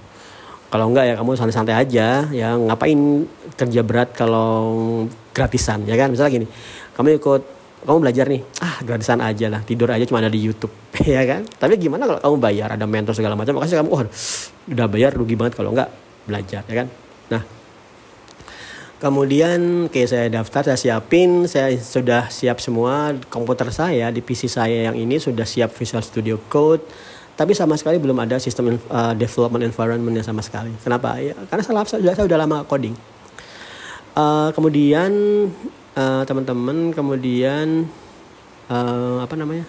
Kalau 0.70 0.90
enggak 0.90 1.12
ya 1.12 1.14
kamu 1.18 1.30
santai-santai 1.38 1.76
aja 1.76 2.26
ya 2.30 2.48
ngapain 2.56 3.26
kerja 3.54 3.82
berat 3.86 4.16
kalau 4.16 5.06
gratisan 5.30 5.86
ya 5.86 5.94
kan? 5.94 6.10
Misalnya 6.10 6.42
gini 6.42 6.46
kamu 6.96 7.22
ikut 7.22 7.42
kamu 7.80 7.98
belajar 8.04 8.24
nih. 8.28 8.42
Ah 8.60 8.76
gratisan 8.84 9.24
aja 9.24 9.46
lah. 9.48 9.60
Tidur 9.64 9.88
aja 9.88 10.04
cuma 10.04 10.20
ada 10.20 10.32
di 10.32 10.40
YouTube. 10.40 10.72
Ya 11.00 11.24
kan? 11.24 11.48
Tapi 11.48 11.80
gimana 11.80 12.04
kalau 12.04 12.20
kamu 12.20 12.36
bayar 12.36 12.68
ada 12.76 12.84
mentor 12.84 13.16
segala 13.16 13.32
macam? 13.32 13.56
Makanya 13.56 13.80
kamu. 13.80 13.90
Oh 13.90 14.02
udah 14.70 14.86
bayar 14.86 15.10
rugi 15.16 15.34
banget 15.34 15.56
kalau 15.56 15.72
enggak 15.72 15.88
belajar 16.28 16.62
ya 16.68 16.84
kan? 16.84 16.88
Nah 17.32 17.42
kemudian 19.00 19.88
kayak 19.88 20.08
saya 20.12 20.26
daftar 20.28 20.72
saya 20.72 20.78
siapin. 20.78 21.48
Saya 21.48 21.72
sudah 21.80 22.28
siap 22.28 22.60
semua. 22.60 23.16
Komputer 23.32 23.72
saya 23.72 24.12
di 24.12 24.20
PC 24.20 24.52
saya 24.52 24.92
yang 24.92 24.96
ini 25.00 25.16
sudah 25.16 25.48
siap 25.48 25.72
Visual 25.72 26.04
Studio 26.04 26.36
Code. 26.52 26.84
Tapi 27.40 27.56
sama 27.56 27.72
sekali 27.80 27.96
belum 27.96 28.20
ada 28.20 28.36
sistem 28.36 28.76
uh, 28.92 29.16
development 29.16 29.64
environmentnya 29.64 30.20
sama 30.20 30.44
sekali. 30.44 30.76
Kenapa? 30.84 31.16
Ya 31.16 31.32
karena 31.48 31.64
saya, 31.64 31.80
saya, 31.88 32.12
saya 32.12 32.28
sudah 32.28 32.36
lama 32.36 32.68
coding. 32.68 32.92
Uh, 34.12 34.52
kemudian 34.52 35.08
uh, 35.96 36.22
teman-teman 36.26 36.94
kemudian 36.94 37.88
uh, 38.70 39.18
apa 39.22 39.34
namanya? 39.34 39.66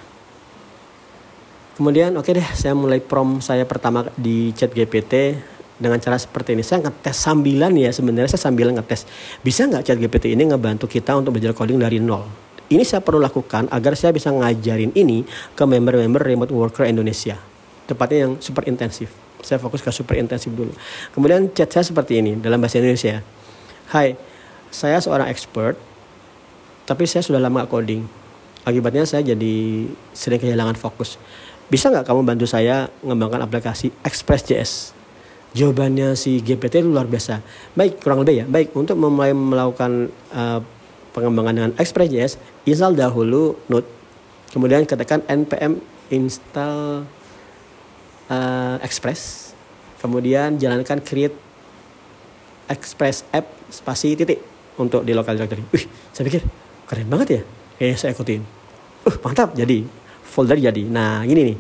Kemudian 1.80 2.14
oke 2.14 2.30
okay 2.30 2.38
deh 2.38 2.48
saya 2.54 2.78
mulai 2.78 3.02
prom 3.02 3.42
saya 3.42 3.66
pertama 3.66 4.06
di 4.20 4.54
chat 4.54 4.70
GPT 4.70 5.40
dengan 5.82 5.98
cara 5.98 6.20
seperti 6.20 6.54
ini. 6.54 6.62
Saya 6.62 6.86
ngetes 6.86 7.18
sambilan 7.18 7.74
ya 7.74 7.90
sebenarnya 7.90 8.30
saya 8.38 8.52
sambil 8.52 8.70
ngetes. 8.70 9.10
Bisa 9.42 9.66
nggak 9.66 9.84
chat 9.88 9.98
GPT 9.98 10.38
ini 10.38 10.46
ngebantu 10.52 10.86
kita 10.86 11.18
untuk 11.18 11.34
belajar 11.40 11.58
coding 11.58 11.82
dari 11.82 11.98
nol? 11.98 12.30
Ini 12.72 12.88
saya 12.88 13.04
perlu 13.04 13.20
lakukan 13.20 13.68
agar 13.68 14.00
saya 14.00 14.16
bisa 14.16 14.32
ngajarin 14.32 14.96
ini 14.96 15.28
ke 15.58 15.64
member-member 15.68 16.24
remote 16.24 16.54
worker 16.56 16.88
Indonesia. 16.88 17.36
Tepatnya 17.84 18.30
yang 18.30 18.34
super 18.40 18.64
intensif. 18.64 19.12
Saya 19.44 19.60
fokus 19.60 19.84
ke 19.84 19.92
super 19.92 20.16
intensif 20.16 20.54
dulu. 20.54 20.72
Kemudian 21.12 21.52
chat 21.52 21.68
saya 21.68 21.84
seperti 21.84 22.22
ini 22.24 22.40
dalam 22.40 22.62
bahasa 22.62 22.80
Indonesia. 22.80 23.20
Hai 23.92 24.16
saya 24.72 25.04
seorang 25.04 25.28
expert 25.28 25.76
tapi 26.92 27.08
saya 27.08 27.24
sudah 27.24 27.40
lama 27.40 27.64
coding. 27.72 28.04
Akibatnya 28.68 29.08
saya 29.08 29.24
jadi 29.24 29.88
sering 30.12 30.44
kehilangan 30.44 30.76
fokus. 30.76 31.16
Bisa 31.72 31.88
nggak 31.88 32.04
kamu 32.04 32.28
bantu 32.28 32.44
saya 32.44 32.92
mengembangkan 33.00 33.48
aplikasi 33.48 33.96
Express.js 34.04 34.92
jawabannya 35.52 36.16
si 36.16 36.40
GPT 36.44 36.84
luar 36.84 37.08
biasa. 37.08 37.44
Baik 37.76 38.04
kurang 38.04 38.24
lebih 38.24 38.44
ya. 38.44 38.46
Baik 38.48 38.76
untuk 38.76 38.96
memulai 39.00 39.36
melakukan 39.36 40.12
uh, 40.32 40.60
pengembangan 41.12 41.54
dengan 41.56 41.72
Express.js 41.76 42.40
install 42.68 42.96
dahulu 42.96 43.60
Node 43.68 43.88
kemudian 44.52 44.84
katakan 44.84 45.24
npm 45.28 45.80
install 46.12 47.08
uh, 48.32 48.76
Express 48.84 49.52
kemudian 50.00 50.56
jalankan 50.60 51.00
create 51.04 51.36
Express 52.72 53.28
app 53.36 53.48
spasi 53.68 54.16
titik 54.16 54.40
untuk 54.80 55.04
di 55.04 55.12
local 55.12 55.36
directory. 55.36 55.64
Wih, 55.76 55.86
saya 56.16 56.24
pikir 56.24 56.48
keren 56.92 57.08
banget 57.08 57.28
ya. 57.40 57.42
Kayaknya 57.80 57.96
saya 57.96 58.12
ikutin. 58.12 58.42
Uh, 59.08 59.16
mantap 59.24 59.56
jadi 59.56 59.88
folder 60.28 60.60
jadi. 60.60 60.84
Nah, 60.92 61.24
ini 61.24 61.56
nih. 61.56 61.58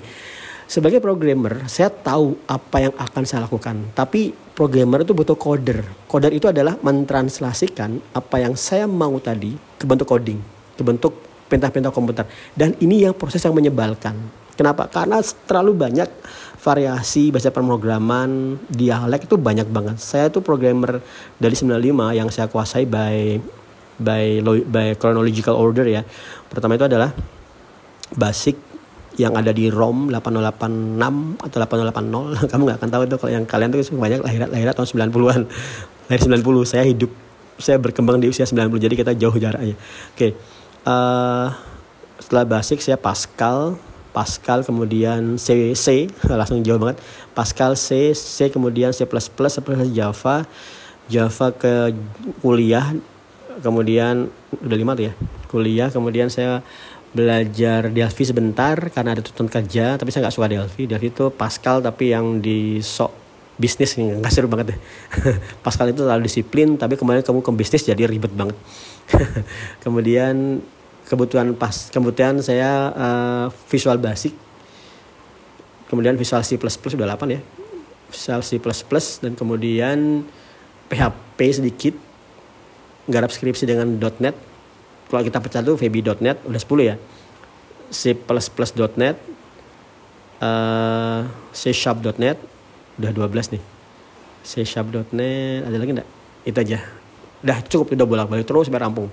Sebagai 0.71 1.03
programmer, 1.03 1.67
saya 1.67 1.91
tahu 1.91 2.39
apa 2.47 2.77
yang 2.79 2.95
akan 2.95 3.23
saya 3.27 3.43
lakukan. 3.43 3.91
Tapi 3.91 4.31
programmer 4.55 5.03
itu 5.03 5.11
butuh 5.11 5.35
coder. 5.35 5.83
Coder 6.07 6.31
itu 6.31 6.47
adalah 6.47 6.79
mentranslasikan 6.79 7.99
apa 8.15 8.39
yang 8.39 8.55
saya 8.55 8.87
mau 8.87 9.11
tadi 9.19 9.51
ke 9.75 9.83
bentuk 9.83 10.07
coding, 10.07 10.39
ke 10.79 10.83
bentuk 10.83 11.11
perintah-perintah 11.51 11.91
komputer. 11.91 12.23
Dan 12.55 12.79
ini 12.79 13.03
yang 13.03 13.11
proses 13.11 13.43
yang 13.43 13.51
menyebalkan. 13.51 14.15
Kenapa? 14.55 14.87
Karena 14.87 15.19
terlalu 15.43 15.75
banyak 15.75 16.07
variasi 16.55 17.35
bahasa 17.35 17.51
pemrograman, 17.51 18.55
dialek 18.71 19.27
itu 19.27 19.35
banyak 19.35 19.67
banget. 19.67 19.99
Saya 19.99 20.31
tuh 20.31 20.39
programmer 20.39 21.03
dari 21.35 21.55
95 21.57 22.15
yang 22.15 22.31
saya 22.31 22.47
kuasai 22.47 22.87
by 22.87 23.41
by 24.01 24.41
by 24.65 24.97
chronological 24.97 25.55
order 25.55 25.85
ya. 25.85 26.01
Pertama 26.49 26.75
itu 26.75 26.89
adalah 26.89 27.13
basic 28.17 28.57
yang 29.19 29.35
ada 29.35 29.51
di 29.51 29.67
ROM 29.67 30.07
8086 30.07 31.43
atau 31.43 31.57
8080 31.59 32.47
kamu 32.51 32.61
nggak 32.67 32.77
akan 32.81 32.89
tahu 32.89 33.01
itu. 33.07 33.15
Kalau 33.21 33.31
yang 33.31 33.45
kalian 33.45 33.69
tuh 33.71 33.79
banyak 33.95 34.19
lahir 34.25 34.39
lahir 34.47 34.67
tahun 34.73 34.87
90-an 35.11 35.41
lahir 36.09 36.21
90 36.21 36.41
saya 36.67 36.83
hidup. 36.87 37.11
Saya 37.61 37.77
berkembang 37.77 38.17
di 38.17 38.25
usia 38.25 38.47
90 38.47 38.73
jadi 38.81 38.95
kita 38.97 39.11
jauh 39.13 39.37
jaraknya 39.37 39.77
oke 39.77 40.17
okay. 40.17 40.33
uh, 40.89 41.53
setelah 42.21 42.45
basic 42.45 42.79
saya 42.79 42.95
Pascal. 42.95 43.75
Pascal 44.11 44.67
kemudian 44.67 45.39
C 45.39 45.71
C 45.71 46.11
langsung 46.39 46.59
jauh 46.63 46.79
banget. 46.79 46.99
Pascal 47.31 47.79
C 47.79 48.11
C 48.11 48.51
kemudian 48.51 48.91
C++ 48.91 49.07
seperti 49.07 49.91
Java. 49.95 50.43
Java 51.11 51.47
ke 51.51 51.91
kuliah 52.39 52.95
kemudian 53.61 54.27
udah 54.61 54.77
lima 54.77 54.97
tuh 54.97 55.09
ya 55.09 55.13
kuliah. 55.47 55.89
Kemudian 55.93 56.27
saya 56.27 56.65
belajar 57.11 57.91
Delphi 57.91 58.23
sebentar 58.23 58.79
karena 58.87 59.11
ada 59.11 59.21
tuntutan 59.21 59.51
kerja 59.51 59.99
tapi 59.99 60.09
saya 60.09 60.27
nggak 60.27 60.35
suka 60.35 60.47
Delphi. 60.47 60.83
Delphi 60.87 61.07
itu 61.11 61.29
Pascal 61.31 61.83
tapi 61.83 62.15
yang 62.15 62.39
di 62.39 62.79
sok 62.79 63.11
bisnis 63.59 63.93
nggak 63.99 64.31
seru 64.31 64.47
banget 64.47 64.75
deh. 64.75 64.79
Pascal 65.65 65.91
itu 65.91 66.01
terlalu 66.01 66.25
disiplin 66.25 66.79
tapi 66.79 66.95
kemudian 66.95 67.21
kamu 67.21 67.43
ke 67.43 67.51
bisnis 67.53 67.83
jadi 67.83 68.07
ribet 68.07 68.33
banget. 68.33 68.57
Kemudian 69.83 70.63
kebutuhan 71.03 71.51
pas 71.59 71.91
kemudian 71.91 72.39
saya 72.39 72.95
uh, 72.95 73.45
visual 73.67 73.99
basic. 73.99 74.31
Kemudian 75.91 76.15
visual 76.15 76.39
C++ 76.47 76.55
sudah 76.55 77.03
8 77.03 77.35
ya. 77.35 77.43
Visual 78.07 78.39
C++ 78.39 78.55
dan 79.19 79.35
kemudian 79.35 80.23
PHP 80.87 81.39
sedikit 81.51 81.95
garap 83.11 83.29
skripsi 83.29 83.67
dengan 83.67 83.87
.NET 83.99 84.35
kalau 85.11 85.21
kita 85.27 85.43
pecah 85.43 85.61
tuh 85.61 85.75
VB.NET 85.75 86.47
udah 86.47 86.61
10 86.61 86.89
ya 86.89 86.95
C++.NET 87.91 89.15
uh, 90.39 90.47
eh, 90.47 91.21
C 91.51 91.75
Sharp.NET 91.75 92.37
udah 92.97 93.11
12 93.11 93.59
nih 93.59 93.63
C 94.47 94.63
Sharp.NET 94.63 95.67
ada 95.67 95.75
lagi 95.75 95.91
enggak 95.91 96.09
itu 96.47 96.57
aja 96.57 96.79
udah 97.43 97.57
cukup 97.67 97.93
udah 97.93 98.07
bolak-balik 98.07 98.47
terus 98.47 98.71
biar 98.71 98.87
rampung 98.87 99.11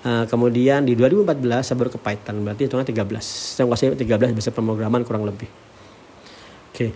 Uh, 0.00 0.24
kemudian 0.32 0.80
di 0.80 0.96
2014 0.96 1.60
saya 1.60 1.76
baru 1.76 1.92
ke 1.92 2.00
Python, 2.00 2.40
berarti 2.40 2.64
hitungan 2.64 2.88
13. 2.88 3.20
Saya 3.20 3.68
menguasai 3.68 3.92
13 3.92 4.32
bahasa 4.32 4.48
pemrograman 4.48 5.04
kurang 5.04 5.28
lebih. 5.28 5.44
Oke. 6.72 6.88
Okay. 6.88 6.90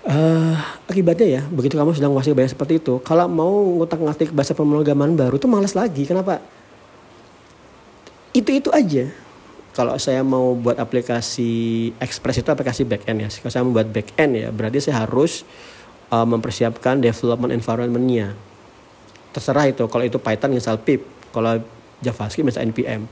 Uh, 0.00 0.56
akibatnya 0.88 1.28
ya, 1.28 1.42
begitu 1.52 1.76
kamu 1.76 1.92
sudah 1.92 2.08
menguasai 2.08 2.32
banyak 2.32 2.56
seperti 2.56 2.80
itu, 2.80 3.04
kalau 3.04 3.28
mau 3.28 3.52
ngutak-ngatik 3.76 4.32
bahasa 4.32 4.56
pemrograman 4.56 5.12
baru 5.12 5.36
itu 5.36 5.44
malas 5.44 5.76
lagi. 5.76 6.08
Kenapa? 6.08 6.40
Itu-itu 8.32 8.72
aja. 8.72 9.12
Kalau 9.76 9.94
saya 10.00 10.24
mau 10.24 10.56
buat 10.56 10.80
aplikasi 10.80 11.92
Express 12.00 12.42
itu 12.42 12.48
aplikasi 12.50 12.82
backend 12.88 13.22
ya. 13.22 13.28
Kalau 13.28 13.52
saya 13.52 13.62
mau 13.62 13.76
buat 13.76 13.92
backend 13.92 14.32
ya, 14.40 14.48
berarti 14.50 14.82
saya 14.82 15.04
harus 15.04 15.44
uh, 16.08 16.26
mempersiapkan 16.26 16.98
development 16.98 17.52
environment-nya. 17.54 18.34
Terserah 19.36 19.68
itu. 19.70 19.84
Kalau 19.86 20.04
itu 20.04 20.18
Python 20.18 20.56
install 20.56 20.80
pip. 20.82 21.06
Kalau 21.30 21.62
JavaScript 22.00 22.48
misalnya 22.48 22.72
npm 22.72 23.02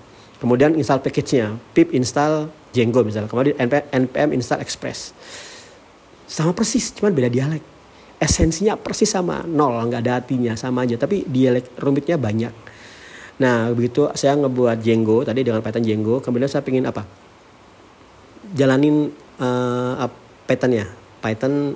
kemudian 0.41 0.73
install 0.75 1.05
package-nya 1.05 1.61
pip 1.77 1.93
install 1.93 2.49
Django 2.73 3.05
misalnya 3.05 3.29
kemudian 3.29 3.57
npm 3.93 4.29
install 4.33 4.65
Express 4.65 5.13
sama 6.29 6.53
persis 6.53 6.93
cuman 6.93 7.17
beda 7.17 7.33
dialek. 7.33 7.65
Esensinya 8.21 8.77
persis 8.77 9.09
sama 9.09 9.49
nol 9.49 9.81
nggak 9.89 10.03
ada 10.05 10.13
artinya 10.21 10.53
sama 10.55 10.85
aja 10.85 11.01
tapi 11.01 11.25
dialek 11.25 11.73
rumitnya 11.81 12.21
banyak. 12.21 12.53
Nah 13.41 13.73
begitu 13.73 14.13
saya 14.13 14.37
ngebuat 14.37 14.85
Django 14.85 15.25
tadi 15.25 15.41
dengan 15.41 15.65
Python 15.65 15.83
Django 15.83 16.21
kemudian 16.21 16.53
saya 16.53 16.61
pengen 16.61 16.85
apa? 16.85 17.09
Jalanin 18.53 19.09
uh, 19.41 20.07
Python 20.45 20.73
ya 20.77 20.87
Python 21.25 21.75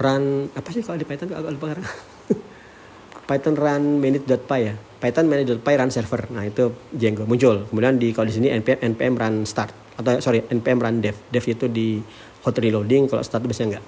run 0.00 0.24
apa 0.56 0.68
sih 0.72 0.80
kalau 0.80 0.96
di 0.96 1.04
Python 1.04 1.28
agak 1.34 1.52
lupa 1.52 1.76
Python 3.30 3.54
run 3.54 4.02
minute.py 4.02 4.60
ya. 4.66 4.74
Python 5.00 5.30
manage.py 5.30 5.74
run 5.78 5.88
server. 5.88 6.28
Nah, 6.34 6.44
itu 6.44 6.74
Django 6.90 7.24
muncul. 7.24 7.64
Kemudian 7.70 7.94
di 7.96 8.10
kalau 8.10 8.26
di 8.26 8.34
sini 8.34 8.50
npm 8.52 8.98
npm 8.98 9.14
run 9.16 9.34
start 9.46 9.79
atau 10.00 10.18
sorry 10.24 10.40
npm 10.48 10.80
run 10.80 11.04
dev. 11.04 11.16
Dev 11.28 11.44
itu 11.44 11.68
di 11.68 12.00
hot 12.40 12.56
reloading, 12.56 13.06
kalau 13.06 13.20
start 13.20 13.44
biasanya 13.44 13.76
enggak. 13.76 13.84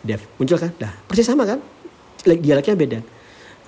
Dev 0.00 0.20
muncul 0.40 0.56
kan? 0.56 0.72
Dah, 0.80 0.92
persis 1.04 1.28
sama 1.28 1.44
kan? 1.44 1.60
Dialeknya 2.24 2.74
beda. 2.76 2.98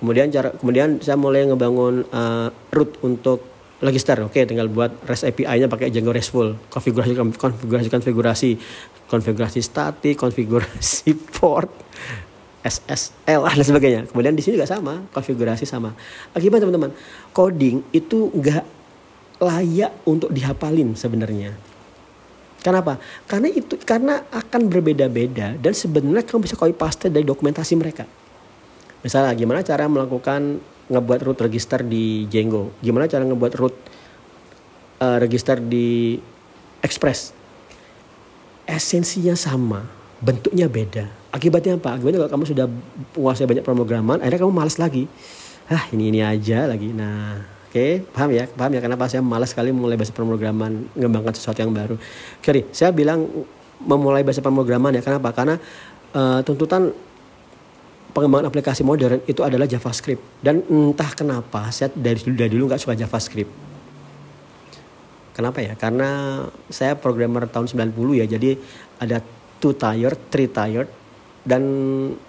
Kemudian 0.01 0.27
cara 0.33 0.49
kemudian 0.57 0.99
saya 0.99 1.15
mulai 1.15 1.45
ngebangun 1.45 2.09
uh, 2.09 2.49
root 2.73 2.97
untuk 3.05 3.53
Logister. 3.83 4.15
Oke, 4.23 4.47
tinggal 4.47 4.71
buat 4.71 4.95
REST 5.03 5.35
API-nya 5.35 5.67
pakai 5.67 5.91
Django 5.91 6.15
RESTful. 6.15 6.55
Konfigurasi 6.71 7.19
konfigurasi 7.19 7.87
konfigurasi 7.91 8.49
konfigurasi 9.11 9.59
statik, 9.59 10.15
konfigurasi 10.15 11.11
port 11.35 11.67
SSL 12.63 13.43
dan 13.59 13.65
sebagainya. 13.67 14.01
Kemudian 14.07 14.33
di 14.33 14.41
sini 14.41 14.55
juga 14.55 14.71
sama, 14.71 15.03
konfigurasi 15.11 15.67
sama. 15.67 15.91
Akibat 16.31 16.63
teman-teman, 16.63 16.95
coding 17.35 17.83
itu 17.91 18.31
nggak 18.31 18.63
layak 19.43 19.91
untuk 20.07 20.31
dihafalin 20.31 20.95
sebenarnya. 20.95 21.51
Kenapa? 22.63 22.95
Karena 23.27 23.51
itu 23.51 23.75
karena 23.83 24.23
akan 24.31 24.71
berbeda-beda 24.71 25.59
dan 25.59 25.73
sebenarnya 25.75 26.23
kamu 26.23 26.47
bisa 26.47 26.55
copy 26.55 26.71
paste 26.71 27.11
dari 27.11 27.27
dokumentasi 27.27 27.75
mereka. 27.75 28.07
Misalnya 29.03 29.35
gimana 29.35 29.59
cara 29.67 29.83
melakukan 29.91 30.63
ngebuat 30.87 31.19
root 31.27 31.39
register 31.43 31.83
di 31.83 32.23
Django, 32.31 32.71
gimana 32.79 33.11
cara 33.11 33.27
ngebuat 33.27 33.53
root 33.59 33.75
uh, 35.03 35.17
register 35.19 35.59
di 35.59 36.15
Express. 36.79 37.35
Esensinya 38.63 39.35
sama, 39.35 39.83
bentuknya 40.23 40.71
beda 40.71 41.23
Akibatnya 41.33 41.81
apa? 41.81 41.97
Akibatnya 41.97 42.21
kalau 42.21 42.33
kamu 42.37 42.45
sudah 42.45 42.69
menguasai 43.17 43.49
banyak 43.49 43.65
pemrograman, 43.65 44.21
akhirnya 44.21 44.45
kamu 44.45 44.53
malas 44.53 44.77
lagi. 44.77 45.09
Ah 45.65 45.89
ini 45.89 46.13
ini 46.13 46.21
aja 46.21 46.69
lagi. 46.69 46.93
Nah, 46.93 47.41
oke, 47.73 47.81
okay, 47.81 48.05
paham 48.13 48.29
ya? 48.29 48.45
Paham 48.45 48.77
ya 48.77 48.81
kenapa 48.85 49.09
saya 49.09 49.25
malas 49.25 49.49
sekali 49.49 49.73
memulai 49.73 49.97
bahasa 49.97 50.13
pemrograman, 50.13 50.85
mengembangkan 50.93 51.33
sesuatu 51.33 51.65
yang 51.65 51.73
baru. 51.73 51.97
Oke, 52.37 52.69
saya 52.69 52.93
bilang 52.93 53.25
memulai 53.81 54.21
bahasa 54.21 54.45
pemrograman 54.45 54.93
ya. 54.93 55.01
Kenapa? 55.01 55.33
Karena 55.33 55.57
uh, 56.13 56.45
tuntutan 56.45 56.93
pengembangan 58.13 58.53
aplikasi 58.53 58.85
modern 58.85 59.25
itu 59.25 59.41
adalah 59.41 59.65
JavaScript 59.65 60.21
dan 60.45 60.61
entah 60.69 61.17
kenapa 61.17 61.73
saya 61.73 61.89
dari 61.97 62.21
dulu 62.21 62.35
dari 62.37 62.51
dulu 62.53 62.69
nggak 62.69 62.81
suka 62.85 62.93
JavaScript 62.93 63.73
Kenapa 65.33 65.65
ya? 65.65 65.73
Karena 65.73 66.41
saya 66.69 66.93
programmer 66.93 67.49
tahun 67.49 67.65
90 67.65 68.21
ya, 68.21 68.25
jadi 68.29 68.53
ada 69.01 69.17
two 69.57 69.73
tired, 69.73 70.17
three 70.29 70.45
tired, 70.45 70.85
dan 71.41 71.61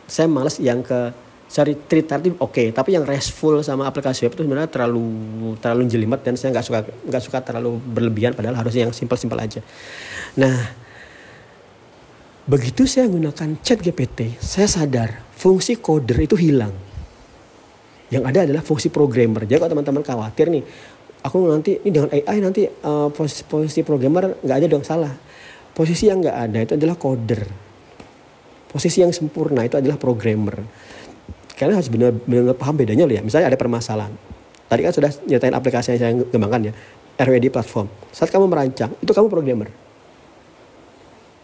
saya 0.08 0.24
males 0.24 0.56
yang 0.56 0.80
ke 0.80 1.12
three 1.62 2.02
tired 2.02 2.34
oke, 2.34 2.50
okay, 2.50 2.66
tapi 2.74 2.98
yang 2.98 3.06
restful 3.06 3.62
sama 3.62 3.86
aplikasi 3.86 4.26
web 4.26 4.34
itu 4.34 4.42
sebenarnya 4.42 4.66
terlalu 4.66 5.06
terlalu 5.62 5.86
jelimet 5.86 6.20
dan 6.26 6.34
saya 6.34 6.50
nggak 6.50 6.66
suka 6.66 6.80
nggak 6.82 7.22
suka 7.22 7.38
terlalu 7.46 7.78
berlebihan, 7.78 8.34
padahal 8.34 8.58
harusnya 8.58 8.90
yang 8.90 8.94
simpel-simpel 8.94 9.38
aja. 9.38 9.62
Nah, 10.34 10.74
begitu 12.50 12.90
saya 12.90 13.06
menggunakan 13.06 13.62
chat 13.62 13.78
GPT, 13.78 14.34
saya 14.42 14.66
sadar 14.66 15.22
fungsi 15.38 15.78
coder 15.78 16.26
itu 16.26 16.34
hilang. 16.34 16.74
Yang 18.10 18.24
ada 18.34 18.38
adalah 18.50 18.62
fungsi 18.66 18.90
programmer. 18.90 19.46
Jadi 19.46 19.62
kalau 19.62 19.78
teman-teman 19.78 20.02
khawatir 20.02 20.50
nih, 20.50 20.66
aku 21.22 21.38
nanti 21.46 21.78
ini 21.86 21.90
dengan 21.94 22.10
AI 22.10 22.36
nanti 22.42 22.66
uh, 22.66 23.14
posisi, 23.14 23.42
posisi 23.46 23.80
programmer 23.86 24.42
nggak 24.42 24.56
ada 24.58 24.66
dong 24.66 24.82
salah. 24.82 25.14
Posisi 25.70 26.10
yang 26.10 26.18
nggak 26.18 26.38
ada 26.50 26.58
itu 26.66 26.72
adalah 26.74 26.98
coder. 26.98 27.42
Posisi 28.74 29.06
yang 29.06 29.14
sempurna 29.14 29.62
itu 29.62 29.78
adalah 29.78 29.94
programmer. 29.94 30.58
Kalian 31.54 31.78
harus 31.78 31.90
benar-benar 31.90 32.54
paham 32.58 32.74
bedanya 32.74 33.06
loh 33.06 33.14
ya. 33.14 33.22
Misalnya 33.22 33.54
ada 33.54 33.58
permasalahan. 33.58 34.14
Tadi 34.66 34.80
kan 34.82 34.92
sudah 34.92 35.10
nyatain 35.30 35.54
aplikasi 35.54 35.94
yang 35.94 36.00
saya 36.00 36.12
kembangkan 36.28 36.70
ya. 36.70 36.72
RWD 37.14 37.54
platform. 37.54 37.86
Saat 38.10 38.34
kamu 38.34 38.50
merancang, 38.50 38.90
itu 38.98 39.10
kamu 39.14 39.30
programmer 39.30 39.70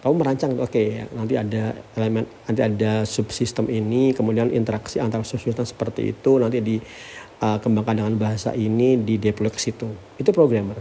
kamu 0.01 0.15
merancang 0.17 0.51
oke 0.57 0.73
okay, 0.73 1.05
nanti 1.13 1.37
ada 1.37 1.77
elemen 1.93 2.25
nanti 2.49 2.61
ada 2.65 3.05
subsistem 3.05 3.69
ini 3.69 4.17
kemudian 4.17 4.49
interaksi 4.49 4.97
antara 4.97 5.21
subsistem 5.29 5.69
seperti 5.69 6.17
itu 6.17 6.41
nanti 6.41 6.65
dikembangkan 6.65 7.95
uh, 7.95 7.99
dengan 8.01 8.15
bahasa 8.17 8.57
ini 8.57 8.97
di 8.97 9.21
deploy 9.21 9.53
ke 9.53 9.61
situ 9.61 9.93
itu 10.17 10.31
programmer 10.33 10.81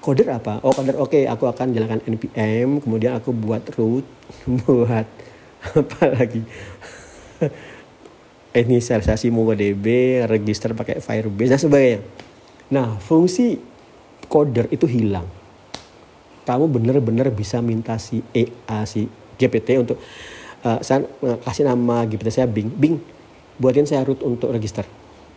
coder 0.00 0.40
apa 0.40 0.64
oh 0.64 0.72
coder 0.72 0.96
oke 0.96 1.12
okay, 1.12 1.28
aku 1.28 1.52
akan 1.52 1.76
jalankan 1.76 2.00
npm 2.08 2.80
kemudian 2.80 3.12
aku 3.20 3.36
buat 3.36 3.68
root 3.76 4.08
buat 4.64 5.04
apa 5.76 6.02
lagi 6.08 6.42
inisialisasi 8.56 9.28
MongoDB 9.28 9.86
register 10.24 10.72
pakai 10.72 11.04
Firebase 11.04 11.50
dan 11.52 11.60
sebagainya. 11.60 12.00
Nah 12.72 12.96
fungsi 12.96 13.60
coder 14.28 14.68
itu 14.72 14.88
hilang. 14.88 15.28
Kamu 16.48 16.64
benar-benar 16.72 17.28
bisa 17.28 17.60
minta 17.60 18.00
si 18.00 18.24
EA 18.32 18.88
si 18.88 19.04
GPT 19.36 19.76
untuk 19.76 20.00
uh, 20.64 20.80
saya 20.80 21.04
kasih 21.44 21.68
nama 21.68 22.08
GPT 22.08 22.28
saya 22.32 22.48
Bing. 22.48 22.72
Bing 22.72 22.96
buatin 23.60 23.84
saya 23.84 24.04
root 24.04 24.24
untuk 24.24 24.48
register. 24.48 24.88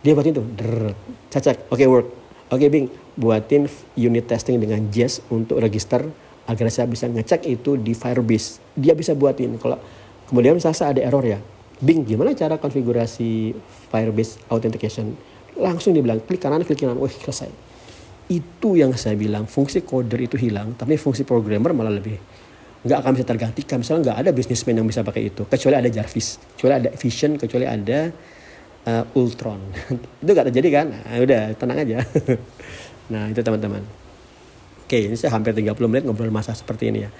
Dia 0.02 0.16
buatin 0.16 0.34
tuh 0.34 0.46
drrr, 0.56 0.96
saya 1.30 1.52
cek 1.52 1.68
oke 1.68 1.78
okay, 1.78 1.86
work. 1.86 2.08
Oke 2.48 2.64
okay, 2.64 2.68
Bing 2.72 2.86
buatin 3.12 3.68
unit 3.92 4.24
testing 4.24 4.56
dengan 4.56 4.88
Jest 4.88 5.20
untuk 5.28 5.60
register 5.60 6.08
agar 6.48 6.66
saya 6.72 6.88
bisa 6.88 7.06
ngecek 7.06 7.44
itu 7.44 7.76
di 7.76 7.92
Firebase. 7.92 8.58
Dia 8.72 8.96
bisa 8.96 9.12
buatin. 9.12 9.60
Kalau 9.60 9.76
kemudian 10.32 10.56
misalnya 10.56 10.96
ada 10.96 11.00
error 11.04 11.24
ya 11.28 11.38
Bing 11.82 12.06
gimana 12.06 12.30
cara 12.38 12.62
konfigurasi 12.62 13.50
Firebase 13.90 14.38
authentication? 14.54 15.18
Langsung 15.58 15.92
dibilang 15.92 16.22
klik 16.22 16.38
kanan 16.38 16.62
klik 16.62 16.78
kanan. 16.78 16.96
Wah 16.96 17.10
selesai. 17.10 17.50
Itu 18.30 18.78
yang 18.78 18.94
saya 18.94 19.18
bilang 19.18 19.50
fungsi 19.50 19.82
coder 19.82 20.22
itu 20.22 20.38
hilang 20.38 20.78
tapi 20.78 20.94
fungsi 20.94 21.26
programmer 21.26 21.74
malah 21.74 21.90
lebih 21.90 22.16
nggak 22.86 22.98
akan 23.02 23.10
bisa 23.18 23.26
tergantikan. 23.26 23.76
Misalnya 23.82 24.14
nggak 24.14 24.18
ada 24.22 24.30
bisnismen 24.30 24.78
yang 24.78 24.86
bisa 24.86 25.02
pakai 25.02 25.28
itu 25.34 25.42
kecuali 25.50 25.74
ada 25.82 25.90
Jarvis 25.90 26.38
kecuali 26.54 26.74
ada 26.78 26.90
Vision 26.94 27.34
kecuali 27.34 27.66
ada 27.66 28.14
uh, 28.86 29.18
Ultron. 29.18 29.60
Itu 30.22 30.30
nggak 30.30 30.54
terjadi 30.54 30.68
kan? 30.70 30.86
Nah, 30.94 31.18
udah 31.18 31.42
tenang 31.58 31.78
aja. 31.82 31.98
Nah 33.12 33.28
itu 33.28 33.40
teman-teman. 33.44 33.84
Oke 34.88 35.08
ini 35.08 35.16
saya 35.20 35.36
hampir 35.36 35.52
30 35.52 35.76
menit 35.84 36.08
ngobrol 36.08 36.32
masa 36.32 36.56
seperti 36.56 36.88
ini 36.88 37.04
ya. 37.04 37.10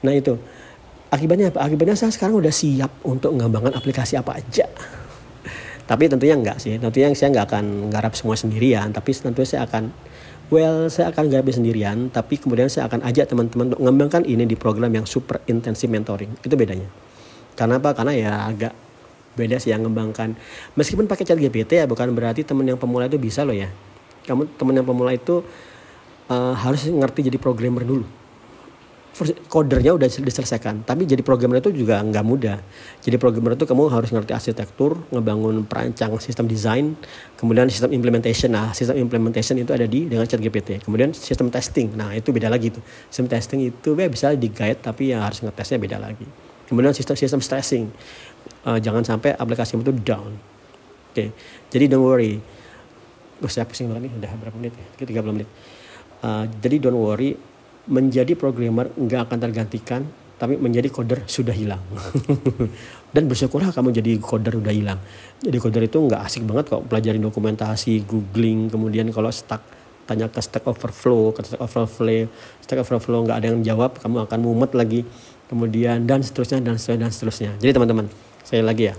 Nah 0.00 0.12
itu 0.16 0.40
akibatnya 1.14 1.54
apa 1.54 1.62
akibatnya 1.62 1.94
saya 1.94 2.10
sekarang 2.10 2.42
udah 2.42 2.50
siap 2.50 2.90
untuk 3.06 3.32
mengembangkan 3.38 3.78
aplikasi 3.78 4.18
apa 4.18 4.42
aja 4.42 4.66
tapi 5.90 6.10
tentunya 6.10 6.34
enggak 6.34 6.58
sih 6.58 6.74
tentunya 6.76 7.08
saya 7.14 7.30
nggak 7.30 7.46
akan 7.46 7.64
garap 7.94 8.12
semua 8.18 8.34
sendirian 8.34 8.90
tapi 8.90 9.14
tentunya 9.14 9.48
saya 9.48 9.62
akan 9.70 9.94
Well, 10.52 10.92
saya 10.92 11.08
akan 11.08 11.32
garap 11.32 11.48
sendirian, 11.48 12.12
tapi 12.12 12.36
kemudian 12.36 12.68
saya 12.68 12.84
akan 12.84 13.00
ajak 13.08 13.32
teman-teman 13.32 13.72
untuk 13.72 13.80
mengembangkan 13.80 14.28
ini 14.28 14.44
di 14.44 14.60
program 14.60 14.92
yang 14.92 15.08
super 15.08 15.40
intensif 15.48 15.88
mentoring. 15.88 16.36
Itu 16.44 16.52
bedanya. 16.52 16.84
Karena 17.56 17.80
apa? 17.80 17.96
Karena 17.96 18.12
ya 18.12 18.32
agak 18.52 18.76
beda 19.40 19.56
sih 19.56 19.72
yang 19.72 19.88
mengembangkan. 19.88 20.36
Meskipun 20.76 21.08
pakai 21.08 21.24
chat 21.24 21.40
GPT 21.40 21.80
ya, 21.80 21.88
bukan 21.88 22.12
berarti 22.12 22.44
teman 22.44 22.68
yang 22.68 22.76
pemula 22.76 23.08
itu 23.08 23.16
bisa 23.16 23.40
loh 23.40 23.56
ya. 23.56 23.72
Kamu 24.28 24.44
teman 24.60 24.76
yang 24.76 24.84
pemula 24.84 25.16
itu 25.16 25.40
uh, 26.28 26.54
harus 26.54 26.92
ngerti 26.92 27.32
jadi 27.32 27.40
programmer 27.40 27.84
dulu 27.84 28.04
kodernya 29.46 29.94
udah 29.94 30.10
diselesaikan. 30.10 30.82
Tapi 30.82 31.06
jadi 31.06 31.22
programmer 31.22 31.62
itu 31.62 31.70
juga 31.70 32.02
nggak 32.02 32.24
mudah. 32.26 32.58
Jadi 32.98 33.14
programmer 33.14 33.54
itu 33.54 33.62
kamu 33.62 33.86
harus 33.86 34.10
ngerti 34.10 34.34
arsitektur 34.34 34.98
ngebangun 35.14 35.62
perancang 35.70 36.18
sistem 36.18 36.50
desain 36.50 36.98
kemudian 37.38 37.70
sistem 37.70 37.94
implementation. 37.94 38.50
Nah 38.50 38.74
sistem 38.74 38.98
implementation 38.98 39.54
itu 39.54 39.70
ada 39.70 39.86
di 39.86 40.10
dengan 40.10 40.26
chat 40.26 40.42
GPT 40.42 40.82
kemudian 40.82 41.14
sistem 41.14 41.46
testing. 41.46 41.94
Nah 41.94 42.10
itu 42.18 42.34
beda 42.34 42.50
lagi 42.50 42.74
tuh. 42.74 42.82
Sistem 43.06 43.30
testing 43.30 43.70
itu 43.70 43.94
ya 43.94 44.10
bisa 44.10 44.34
di 44.34 44.50
guide 44.50 44.82
tapi 44.82 45.14
ya 45.14 45.22
harus 45.22 45.46
ngetesnya 45.46 45.78
beda 45.78 45.96
lagi. 46.02 46.26
Kemudian 46.66 46.90
sistem 46.90 47.14
sistem 47.14 47.38
stressing. 47.38 47.94
Uh, 48.66 48.82
jangan 48.82 49.06
sampai 49.06 49.38
aplikasi 49.38 49.78
itu 49.78 49.94
down. 49.94 50.34
Oke. 51.14 51.14
Okay. 51.14 51.28
jadi 51.70 51.94
don't 51.94 52.02
worry. 52.02 52.42
Gue 53.38 53.50
saya 53.52 53.62
pusing 53.62 53.86
banget 53.86 54.10
nih. 54.10 54.12
Udah 54.18 54.30
berapa 54.34 54.56
menit 54.58 54.74
ya? 54.74 55.06
30 55.06 55.36
menit. 55.38 55.48
Uh, 56.24 56.50
jadi 56.58 56.82
don't 56.82 56.98
worry 56.98 57.53
menjadi 57.88 58.32
programmer 58.32 58.88
nggak 58.96 59.28
akan 59.28 59.38
tergantikan 59.40 60.02
tapi 60.34 60.58
menjadi 60.58 60.90
coder 60.90 61.22
sudah 61.30 61.54
hilang. 61.54 61.80
Dan 63.14 63.30
bersyukurlah 63.30 63.70
kamu 63.70 63.94
jadi 63.94 64.18
coder 64.18 64.58
udah 64.58 64.74
hilang. 64.74 64.98
Jadi 65.38 65.56
coder 65.62 65.86
itu 65.86 66.02
nggak 66.02 66.20
asik 66.26 66.42
banget 66.42 66.74
kok 66.74 66.82
pelajarin 66.90 67.22
dokumentasi 67.22 68.02
googling 68.02 68.66
kemudian 68.66 69.06
kalau 69.14 69.30
stuck 69.30 69.62
tanya 70.04 70.28
ke 70.28 70.36
Stack 70.36 70.68
Overflow 70.68 71.32
ke 71.32 71.40
Stack 71.48 71.62
Overflow 71.64 72.28
Stack 72.60 72.76
Overflow 72.84 73.24
nggak 73.24 73.38
ada 73.40 73.46
yang 73.54 73.64
jawab 73.64 73.96
kamu 74.02 74.26
akan 74.26 74.38
mumet 74.42 74.74
lagi. 74.74 75.06
Kemudian 75.46 76.08
dan 76.08 76.24
seterusnya 76.24 76.58
dan 76.64 76.80
seterusnya 76.80 77.06
dan 77.06 77.10
seterusnya. 77.14 77.50
Jadi 77.62 77.70
teman-teman 77.70 78.06
saya 78.42 78.66
lagi 78.66 78.90
ya. 78.90 78.94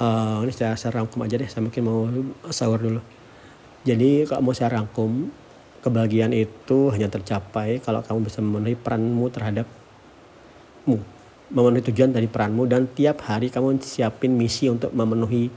Uh, 0.00 0.40
ini 0.48 0.52
saya, 0.54 0.72
saya 0.80 0.96
rangkum 0.96 1.20
aja 1.20 1.36
deh 1.36 1.44
saya 1.44 1.60
mungkin 1.60 1.82
mau 1.84 2.08
sahur 2.48 2.78
dulu. 2.78 3.00
Jadi 3.82 4.28
kalau 4.28 4.40
mau 4.44 4.54
saya 4.54 4.80
rangkum 4.80 5.28
kebahagiaan 5.80 6.36
itu 6.36 6.92
hanya 6.92 7.08
tercapai 7.08 7.80
kalau 7.80 8.04
kamu 8.04 8.28
bisa 8.28 8.44
memenuhi 8.44 8.76
peranmu 8.76 9.24
terhadapmu 9.32 10.96
memenuhi 11.50 11.82
tujuan 11.90 12.14
dari 12.14 12.30
peranmu 12.30 12.62
dan 12.70 12.86
tiap 12.94 13.26
hari 13.26 13.50
kamu 13.50 13.82
siapin 13.82 14.38
misi 14.38 14.70
untuk 14.70 14.94
memenuhi 14.94 15.50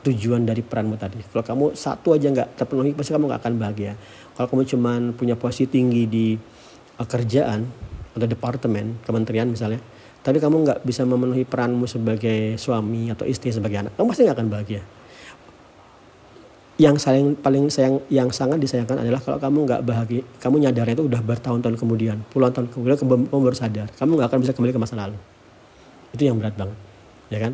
tujuan 0.00 0.48
dari 0.48 0.64
peranmu 0.64 0.96
tadi. 0.96 1.20
Kalau 1.28 1.44
kamu 1.44 1.64
satu 1.76 2.16
aja 2.16 2.32
nggak 2.32 2.56
terpenuhi, 2.56 2.96
pasti 2.96 3.12
kamu 3.12 3.28
nggak 3.28 3.40
akan 3.44 3.54
bahagia. 3.60 3.92
Kalau 4.32 4.48
kamu 4.48 4.62
cuma 4.64 4.92
punya 5.12 5.36
posisi 5.36 5.68
tinggi 5.68 6.08
di 6.08 6.26
uh, 6.96 7.04
kerjaan 7.04 7.68
atau 8.16 8.24
departemen, 8.24 8.96
kementerian 9.04 9.44
misalnya, 9.44 9.76
tapi 10.24 10.40
kamu 10.40 10.64
nggak 10.64 10.80
bisa 10.88 11.04
memenuhi 11.04 11.44
peranmu 11.44 11.84
sebagai 11.84 12.56
suami 12.56 13.12
atau 13.12 13.28
istri 13.28 13.52
sebagai 13.52 13.84
anak, 13.84 13.92
kamu 14.00 14.08
pasti 14.08 14.24
nggak 14.24 14.36
akan 14.40 14.48
bahagia 14.48 14.82
yang 16.80 16.96
saling 16.96 17.36
paling 17.36 17.68
sayang 17.68 18.00
yang 18.08 18.32
sangat 18.32 18.56
disayangkan 18.56 19.04
adalah 19.04 19.20
kalau 19.20 19.36
kamu 19.36 19.68
nggak 19.68 19.82
bahagia 19.84 20.24
kamu 20.40 20.64
nyadarnya 20.64 20.96
itu 20.96 21.04
udah 21.04 21.20
bertahun-tahun 21.20 21.76
kemudian 21.76 22.24
puluhan 22.32 22.56
tahun 22.56 22.72
kemudian 22.72 22.96
kamu 22.96 23.28
baru 23.28 23.52
sadar 23.52 23.92
kamu 24.00 24.16
nggak 24.16 24.28
akan 24.32 24.40
bisa 24.40 24.52
kembali 24.56 24.72
ke 24.72 24.80
masa 24.80 24.96
lalu. 24.96 25.20
Itu 26.16 26.24
yang 26.24 26.40
berat 26.40 26.56
banget 26.56 26.78
ya 27.28 27.38
kan? 27.44 27.52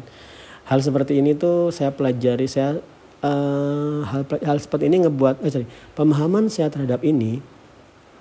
Hal 0.70 0.78
seperti 0.78 1.18
ini 1.18 1.34
tuh 1.34 1.74
saya 1.74 1.90
pelajari 1.90 2.46
saya 2.46 2.78
uh, 3.26 4.06
hal 4.06 4.22
hal 4.46 4.58
seperti 4.62 4.86
ini 4.86 5.02
ngebuat 5.02 5.42
eh, 5.42 5.50
sorry, 5.50 5.66
pemahaman 5.98 6.46
saya 6.46 6.70
terhadap 6.70 7.02
ini 7.02 7.42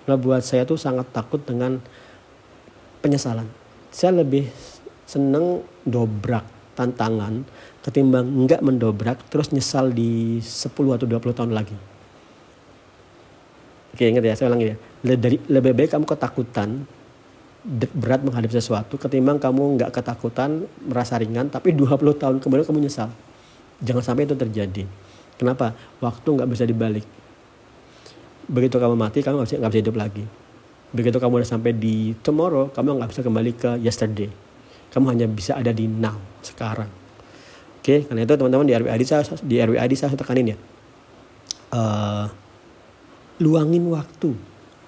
ngebuat 0.09 0.41
saya 0.41 0.65
tuh 0.65 0.81
sangat 0.81 1.05
takut 1.13 1.41
dengan 1.45 1.77
penyesalan. 3.05 3.45
Saya 3.93 4.25
lebih 4.25 4.49
seneng 5.05 5.61
dobrak 5.85 6.49
tantangan 6.73 7.45
ketimbang 7.85 8.25
enggak 8.25 8.65
mendobrak 8.65 9.21
terus 9.29 9.53
nyesal 9.53 9.93
di 9.93 10.41
10 10.41 10.73
atau 10.73 11.05
20 11.05 11.37
tahun 11.37 11.53
lagi. 11.53 11.77
Oke 13.93 14.09
ingat 14.09 14.25
ya 14.25 14.33
saya 14.33 14.49
ulangi 14.49 14.73
ya. 14.73 14.75
Dari, 15.05 15.37
lebih 15.45 15.77
baik 15.77 15.93
kamu 15.93 16.09
ketakutan 16.09 16.81
berat 17.93 18.25
menghadapi 18.25 18.57
sesuatu 18.57 18.97
ketimbang 18.97 19.37
kamu 19.37 19.77
nggak 19.77 19.93
ketakutan 19.93 20.65
merasa 20.81 21.21
ringan 21.21 21.49
tapi 21.53 21.77
20 21.77 22.01
tahun 22.17 22.35
kemudian 22.41 22.65
kamu 22.65 22.89
nyesal. 22.89 23.13
Jangan 23.85 24.01
sampai 24.01 24.25
itu 24.25 24.33
terjadi. 24.33 24.89
Kenapa? 25.37 25.77
Waktu 26.01 26.25
nggak 26.41 26.49
bisa 26.49 26.65
dibalik. 26.65 27.05
Begitu 28.49 28.81
kamu 28.81 28.97
mati 28.97 29.21
kamu 29.21 29.45
nggak 29.45 29.49
bisa, 29.53 29.61
bisa 29.61 29.81
hidup 29.85 29.95
lagi. 30.01 30.25
Begitu 30.89 31.21
kamu 31.21 31.45
udah 31.45 31.49
sampai 31.53 31.69
di 31.77 32.17
tomorrow 32.25 32.73
kamu 32.73 32.97
nggak 32.97 33.09
bisa 33.13 33.21
kembali 33.21 33.51
ke 33.53 33.69
yesterday. 33.77 34.33
Kamu 34.89 35.05
hanya 35.13 35.29
bisa 35.29 35.53
ada 35.53 35.69
di 35.69 35.85
now 35.85 36.17
sekarang 36.41 37.04
Oke, 37.85 38.01
karena 38.01 38.25
itu 38.25 38.33
teman-teman 38.33 38.65
di 38.65 38.73
RWAD 38.73 39.01
saya 39.05 39.21
di 39.45 39.61
RWAD 39.61 39.93
saya 39.93 40.17
tekanin 40.17 40.57
ya. 40.57 40.57
Uh, 41.69 42.25
luangin 43.37 43.85
waktu. 43.93 44.33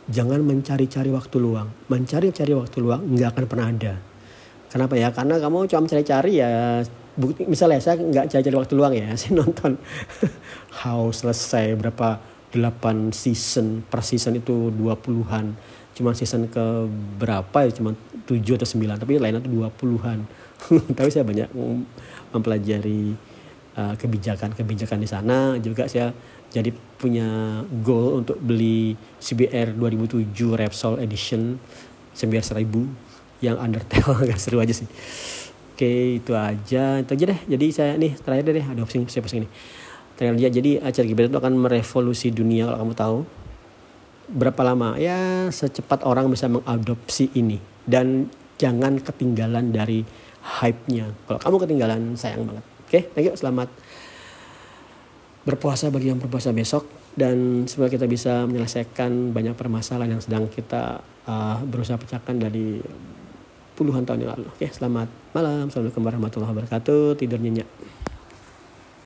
Jangan 0.09 0.41
mencari-cari 0.41 1.13
waktu 1.13 1.37
luang. 1.37 1.69
Mencari-cari 1.93 2.57
waktu 2.57 2.77
luang 2.81 3.05
nggak 3.05 3.37
akan 3.37 3.45
pernah 3.45 3.69
ada. 3.69 3.93
Kenapa 4.73 4.97
ya? 4.97 5.13
Karena 5.13 5.37
kamu 5.37 5.69
cuma 5.69 5.85
cari-cari 5.85 6.41
ya 6.41 6.81
bukti 7.13 7.45
misalnya 7.45 7.77
saya 7.85 8.01
nggak 8.01 8.33
cari-cari 8.33 8.57
waktu 8.65 8.73
luang 8.73 8.93
ya 8.97 9.13
saya 9.21 9.45
nonton. 9.45 9.77
House 10.81 11.21
selesai 11.21 11.77
berapa? 11.77 12.17
8 12.49 13.13
season 13.13 13.85
per 13.85 14.01
season 14.01 14.41
itu 14.41 14.73
20-an 14.73 15.53
cuma 15.93 16.17
season 16.17 16.49
ke 16.49 16.89
berapa 17.21 17.57
ya? 17.61 17.77
Cuma 17.77 17.93
7 18.25 18.41
atau 18.57 18.65
9 18.65 18.97
tapi 18.97 19.21
lainnya 19.21 19.45
itu 19.45 19.53
20-an 19.53 20.46
tapi 20.97 21.09
saya 21.13 21.23
banyak 21.23 21.49
mempelajari 22.33 23.15
uh, 23.77 23.93
kebijakan-kebijakan 23.95 24.99
di 24.99 25.09
sana. 25.09 25.55
Juga 25.61 25.85
saya 25.85 26.11
jadi 26.51 26.71
punya 26.97 27.61
goal 27.83 28.23
untuk 28.23 28.39
beli 28.39 28.95
CBR 29.19 29.75
2007 29.75 30.33
Repsol 30.33 31.03
Edition 31.03 31.59
CBR 32.17 32.45
1000 32.65 33.45
yang 33.45 33.61
Undertale 33.61 34.17
agak 34.25 34.39
seru 34.41 34.57
aja 34.57 34.73
sih. 34.73 34.89
Oke 35.77 36.17
itu 36.17 36.33
aja. 36.33 36.97
Itu 36.97 37.13
aja 37.13 37.25
deh. 37.29 37.39
Jadi 37.45 37.65
saya 37.69 37.93
nih 37.93 38.17
terakhir 38.17 38.49
deh. 38.49 38.65
Ada 38.65 38.81
opsi 38.81 38.97
saya 39.05 39.45
ini 39.45 39.49
terakhir 40.17 40.33
aja. 40.41 40.49
Jadi 40.49 40.71
acara 40.81 41.05
GBT 41.05 41.27
itu 41.29 41.37
akan 41.37 41.53
merevolusi 41.53 42.27
dunia 42.33 42.73
kalau 42.73 42.77
kamu 42.81 42.95
tahu. 42.97 43.17
Berapa 44.27 44.61
lama? 44.65 44.97
Ya 44.97 45.47
secepat 45.53 46.01
orang 46.03 46.33
bisa 46.33 46.49
mengadopsi 46.49 47.29
ini. 47.37 47.61
Dan 47.85 48.27
jangan 48.57 48.97
ketinggalan 48.97 49.69
dari 49.69 50.01
hype-nya 50.47 51.11
kalau 51.27 51.39
kamu 51.43 51.55
ketinggalan 51.67 52.01
sayang 52.15 52.47
banget 52.47 52.63
oke 52.63 52.87
okay, 52.87 53.01
thank 53.11 53.27
you 53.27 53.35
selamat 53.35 53.67
berpuasa 55.43 55.91
bagi 55.91 56.11
yang 56.11 56.19
berpuasa 56.19 56.55
besok 56.55 56.87
dan 57.17 57.65
semoga 57.65 57.97
kita 57.97 58.05
bisa 58.05 58.45
menyelesaikan 58.45 59.33
banyak 59.33 59.57
permasalahan 59.57 60.19
yang 60.19 60.23
sedang 60.23 60.45
kita 60.51 61.01
uh, 61.25 61.57
berusaha 61.65 61.97
pecahkan 61.97 62.37
dari 62.37 62.77
puluhan 63.77 64.05
tahun 64.09 64.25
yang 64.25 64.31
lalu. 64.33 64.49
Oke, 64.53 64.69
selamat 64.73 65.05
malam. 65.37 65.69
Assalamualaikum 65.69 66.01
warahmatullahi 66.01 66.51
wabarakatuh. 66.53 67.17
Tidur 67.21 67.37
nyenyak. 67.37 67.69